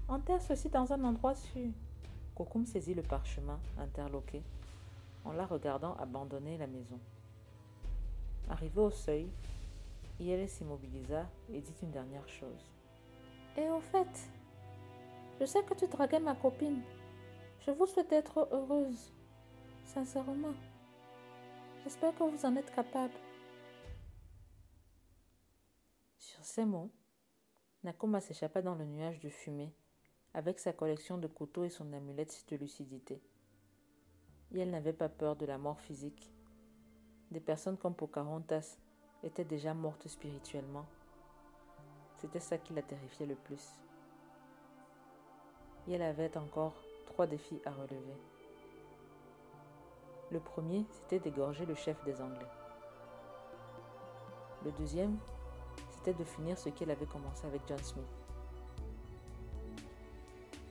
Enterre 0.09 0.41
ceci 0.41 0.67
dans 0.69 0.91
un 0.91 1.03
endroit 1.05 1.35
sûr. 1.35 1.69
Kokum 2.35 2.65
saisit 2.65 2.95
le 2.95 3.03
parchemin 3.03 3.59
interloqué 3.77 4.43
en 5.25 5.33
la 5.33 5.45
regardant 5.45 5.95
abandonner 5.95 6.57
la 6.57 6.67
maison. 6.67 6.99
Arrivé 8.49 8.79
au 8.79 8.89
seuil, 8.89 9.29
elle 10.27 10.49
s'immobilisa 10.49 11.29
et 11.51 11.61
dit 11.61 11.75
une 11.81 11.91
dernière 11.91 12.27
chose. 12.27 12.71
Et 13.57 13.69
au 13.69 13.79
fait, 13.79 14.29
je 15.39 15.45
sais 15.45 15.63
que 15.63 15.73
tu 15.73 15.87
draguais 15.87 16.19
ma 16.19 16.35
copine. 16.35 16.81
Je 17.65 17.71
vous 17.71 17.85
souhaite 17.85 18.11
être 18.11 18.47
heureuse. 18.51 19.13
Sincèrement. 19.85 20.53
J'espère 21.83 22.13
que 22.15 22.23
vous 22.23 22.45
en 22.45 22.55
êtes 22.55 22.73
capable. 22.75 23.13
Sur 26.17 26.43
ces 26.43 26.65
mots, 26.65 26.91
Nakoma 27.83 28.19
s'échappa 28.19 28.61
dans 28.61 28.75
le 28.75 28.85
nuage 28.85 29.19
de 29.19 29.29
fumée 29.29 29.73
avec 30.33 30.59
sa 30.59 30.73
collection 30.73 31.17
de 31.17 31.27
couteaux 31.27 31.63
et 31.63 31.69
son 31.69 31.91
amulette 31.93 32.45
de 32.49 32.55
lucidité. 32.55 33.21
Et 34.53 34.59
elle 34.59 34.71
n'avait 34.71 34.93
pas 34.93 35.09
peur 35.09 35.35
de 35.35 35.45
la 35.45 35.57
mort 35.57 35.79
physique. 35.79 36.31
Des 37.31 37.39
personnes 37.39 37.77
comme 37.77 37.93
Pocahontas 37.93 38.77
étaient 39.23 39.45
déjà 39.45 39.73
mortes 39.73 40.07
spirituellement. 40.07 40.85
C'était 42.17 42.39
ça 42.39 42.57
qui 42.57 42.73
la 42.73 42.81
terrifiait 42.81 43.27
le 43.27 43.35
plus. 43.35 43.83
Et 45.87 45.93
elle 45.93 46.01
avait 46.01 46.35
encore 46.37 46.73
trois 47.05 47.27
défis 47.27 47.61
à 47.65 47.71
relever. 47.71 48.17
Le 50.31 50.39
premier, 50.39 50.85
c'était 50.91 51.19
d'égorger 51.19 51.65
le 51.65 51.75
chef 51.75 52.03
des 52.03 52.21
Anglais. 52.21 52.47
Le 54.63 54.71
deuxième, 54.71 55.17
c'était 55.89 56.13
de 56.13 56.23
finir 56.23 56.57
ce 56.57 56.69
qu'elle 56.69 56.91
avait 56.91 57.05
commencé 57.05 57.45
avec 57.47 57.61
John 57.67 57.79
Smith. 57.79 58.05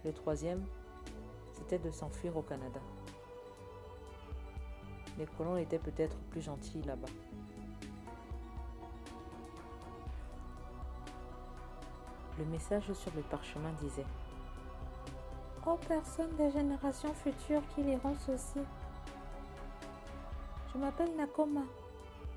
Le 0.05 0.13
troisième, 0.13 0.65
c'était 1.53 1.79
de 1.79 1.91
s'enfuir 1.91 2.37
au 2.37 2.43
Canada. 2.43 2.81
Les 5.19 5.27
colons 5.27 5.57
étaient 5.57 5.79
peut-être 5.79 6.17
plus 6.31 6.41
gentils 6.41 6.83
là-bas. 6.83 7.09
Le 12.39 12.45
message 12.45 12.93
sur 12.93 13.13
le 13.17 13.23
parchemin 13.23 13.73
disait 13.81 14.07
Aux 15.67 15.77
personnes 15.77 16.35
des 16.37 16.51
générations 16.53 17.13
futures 17.15 17.63
qui 17.75 17.83
liront 17.83 18.15
ceci, 18.25 18.61
je 20.73 20.79
m'appelle 20.79 21.17
Nakoma. 21.17 21.63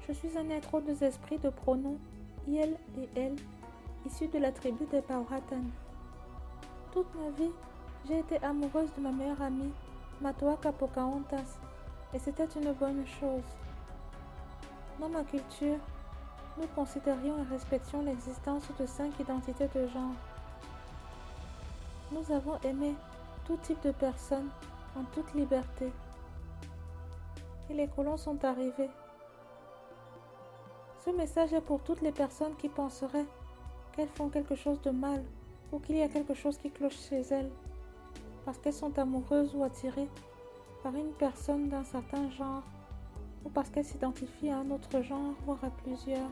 Je 0.07 0.13
suis 0.13 0.35
un 0.35 0.49
être 0.49 0.73
aux 0.73 0.81
deux 0.81 1.03
esprits 1.03 1.37
de 1.37 1.49
pronoms 1.49 1.99
il 2.47 2.75
et 2.97 3.09
elle, 3.15 3.35
issu 4.05 4.27
de 4.27 4.39
la 4.39 4.51
tribu 4.51 4.85
des 4.85 5.01
Powhatan. 5.01 5.63
Toute 6.91 7.13
ma 7.15 7.29
vie, 7.37 7.51
j'ai 8.07 8.19
été 8.19 8.43
amoureuse 8.43 8.89
de 8.97 9.01
ma 9.01 9.11
meilleure 9.11 9.41
amie, 9.41 9.71
Matoaka 10.21 10.71
Pocahontas, 10.71 11.59
et 12.13 12.19
c'était 12.19 12.45
une 12.45 12.73
bonne 12.73 13.05
chose. 13.05 13.43
Dans 14.99 15.09
ma 15.09 15.23
culture, 15.23 15.77
nous 16.57 16.67
considérions 16.75 17.37
et 17.39 17.47
respections 17.49 18.01
l'existence 18.01 18.63
de 18.79 18.85
cinq 18.85 19.19
identités 19.19 19.69
de 19.73 19.87
genre. 19.87 20.15
Nous 22.11 22.31
avons 22.31 22.57
aimé 22.63 22.93
tout 23.45 23.57
type 23.57 23.81
de 23.83 23.91
personnes 23.91 24.49
en 24.97 25.03
toute 25.13 25.33
liberté. 25.33 25.91
Et 27.69 27.73
les 27.73 27.87
colons 27.87 28.17
sont 28.17 28.43
arrivés. 28.43 28.89
Ce 31.05 31.09
message 31.09 31.53
est 31.53 31.61
pour 31.61 31.81
toutes 31.81 32.01
les 32.01 32.11
personnes 32.11 32.55
qui 32.57 32.69
penseraient 32.69 33.25
qu'elles 33.93 34.09
font 34.09 34.29
quelque 34.29 34.55
chose 34.55 34.81
de 34.81 34.91
mal 34.91 35.23
ou 35.71 35.79
qu'il 35.79 35.95
y 35.95 36.03
a 36.03 36.09
quelque 36.09 36.33
chose 36.33 36.57
qui 36.57 36.69
cloche 36.69 36.99
chez 37.09 37.21
elles 37.31 37.51
parce 38.45 38.57
qu'elles 38.57 38.73
sont 38.73 38.97
amoureuses 38.99 39.55
ou 39.55 39.63
attirées 39.63 40.09
par 40.83 40.95
une 40.95 41.11
personne 41.13 41.69
d'un 41.69 41.83
certain 41.83 42.29
genre 42.31 42.63
ou 43.45 43.49
parce 43.49 43.69
qu'elles 43.69 43.85
s'identifient 43.85 44.51
à 44.51 44.57
un 44.59 44.71
autre 44.71 45.01
genre, 45.01 45.33
voire 45.45 45.63
à 45.63 45.69
plusieurs. 45.69 46.29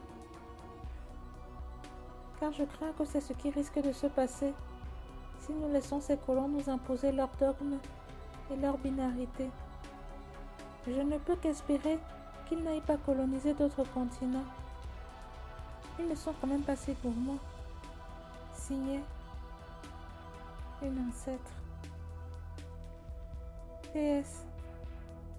Car 2.40 2.52
je 2.54 2.64
crains 2.64 2.92
que 2.98 3.06
c'est 3.06 3.22
ce 3.22 3.34
qui 3.34 3.50
risque 3.50 3.82
de 3.82 3.92
se 3.92 4.08
passer 4.08 4.54
si 5.40 5.52
nous 5.54 5.72
laissons 5.72 6.00
ces 6.00 6.18
colons 6.18 6.48
nous 6.48 6.70
imposer 6.70 7.12
leurs 7.12 7.32
dogmes 7.40 7.80
et 8.52 8.56
leur 8.56 8.78
binarité. 8.78 9.50
Je 10.88 11.02
ne 11.02 11.18
peux 11.18 11.36
qu'espérer 11.36 12.00
qu'ils 12.48 12.64
n'aillent 12.64 12.82
pas 12.82 12.98
coloniser 12.98 13.54
d'autres 13.54 13.84
continents. 13.94 14.46
Ils 16.00 16.08
ne 16.08 16.16
sont 16.16 16.34
quand 16.40 16.48
même 16.48 16.64
pas 16.64 16.76
si 16.76 16.94
gourmands. 17.04 17.40
Signé 18.54 19.02
une 20.82 21.10
ancêtre. 21.10 21.59
PS. 23.94 24.46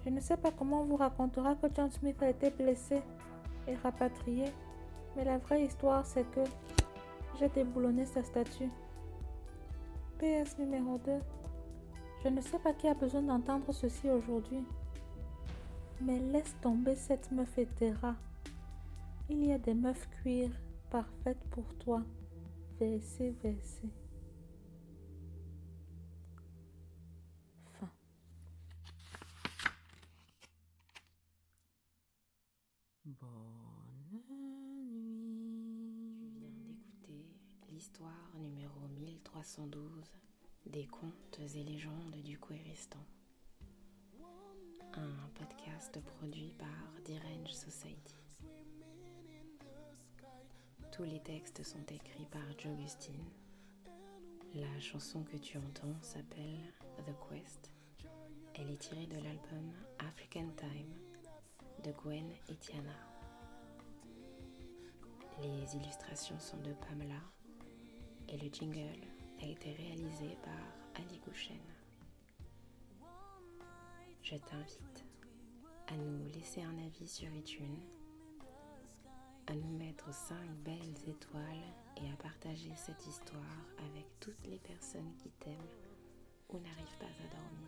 Je 0.03 0.09
ne 0.09 0.19
sais 0.19 0.37
pas 0.37 0.51
comment 0.51 0.81
on 0.81 0.85
vous 0.85 0.97
racontera 0.97 1.55
que 1.55 1.67
John 1.75 1.91
Smith 1.91 2.21
a 2.21 2.29
été 2.29 2.49
blessé 2.49 3.01
et 3.67 3.75
rapatrié, 3.75 4.45
mais 5.15 5.23
la 5.23 5.37
vraie 5.37 5.65
histoire 5.65 6.05
c'est 6.05 6.29
que 6.31 6.41
j'ai 7.39 7.49
déboulonné 7.49 8.05
sa 8.05 8.23
statue. 8.23 8.69
PS 10.19 10.57
numéro 10.59 10.97
2. 10.99 11.11
Je 12.23 12.29
ne 12.29 12.41
sais 12.41 12.59
pas 12.59 12.73
qui 12.73 12.87
a 12.87 12.93
besoin 12.93 13.23
d'entendre 13.23 13.71
ceci 13.71 14.09
aujourd'hui. 14.09 14.63
Mais 16.01 16.19
laisse 16.19 16.55
tomber 16.61 16.95
cette 16.95 17.31
meuf 17.31 17.57
hétéra. 17.57 18.15
Il 19.29 19.43
y 19.45 19.51
a 19.51 19.57
des 19.57 19.73
meufs 19.73 20.07
cuir 20.21 20.49
parfaites 20.91 21.43
pour 21.49 21.65
toi. 21.75 22.03
Verset, 22.79 23.33
verset. 23.41 23.89
Fin. 27.79 27.89
Bonne 33.05 33.29
nuit. 34.11 34.23
Tu 36.97 37.13
viens 37.69 37.70
l'histoire 37.81 38.29
numéro 38.35 38.79
1312 38.99 40.05
des 40.67 40.85
contes 40.85 41.39
et 41.55 41.63
légendes 41.63 42.15
du 42.23 42.37
Kouéristan. 42.37 42.99
Un 44.93 45.29
podcast 45.33 45.99
produit 45.99 46.53
par 46.59 47.01
Dirange 47.03 47.51
Society. 47.51 48.19
Tous 50.91 51.01
les 51.01 51.21
textes 51.21 51.63
sont 51.63 51.83
écrits 51.89 52.27
par 52.29 52.43
Jogustine. 52.59 53.25
La 54.53 54.79
chanson 54.79 55.23
que 55.23 55.37
tu 55.37 55.57
entends 55.57 55.99
s'appelle 56.03 56.61
The 56.97 57.15
Quest. 57.27 57.71
Elle 58.53 58.69
est 58.69 58.77
tirée 58.77 59.07
de 59.07 59.17
l'album 59.23 59.71
African 60.07 60.51
Time 60.55 60.93
de 61.83 61.91
Gwen 61.93 62.29
et 62.47 62.55
Tiana. 62.57 62.93
Les 65.41 65.75
illustrations 65.75 66.39
sont 66.39 66.61
de 66.61 66.73
Pamela 66.73 67.21
et 68.31 68.37
le 68.37 68.49
jingle 68.49 69.01
a 69.41 69.45
été 69.45 69.73
réalisé 69.73 70.37
par 70.43 71.03
Ali 71.03 71.19
Gouchen. 71.19 71.59
Je 74.23 74.35
t'invite 74.35 75.05
à 75.87 75.97
nous 75.97 76.25
laisser 76.33 76.61
un 76.63 76.77
avis 76.77 77.07
sur 77.07 77.27
iTunes, 77.33 77.81
à 79.47 79.55
nous 79.55 79.77
mettre 79.77 80.13
5 80.13 80.37
belles 80.63 81.09
étoiles 81.09 81.73
et 81.97 82.09
à 82.09 82.15
partager 82.23 82.71
cette 82.77 83.05
histoire 83.05 83.65
avec 83.89 84.05
toutes 84.21 84.47
les 84.47 84.59
personnes 84.59 85.13
qui 85.17 85.29
t'aiment 85.31 85.57
ou 86.49 86.59
n'arrivent 86.59 86.97
pas 86.99 87.05
à 87.05 87.27
dormir. 87.35 87.67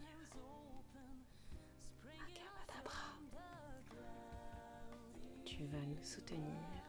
Tu 5.46 5.66
vas 5.66 5.86
nous 5.86 6.04
soutenir 6.04 6.83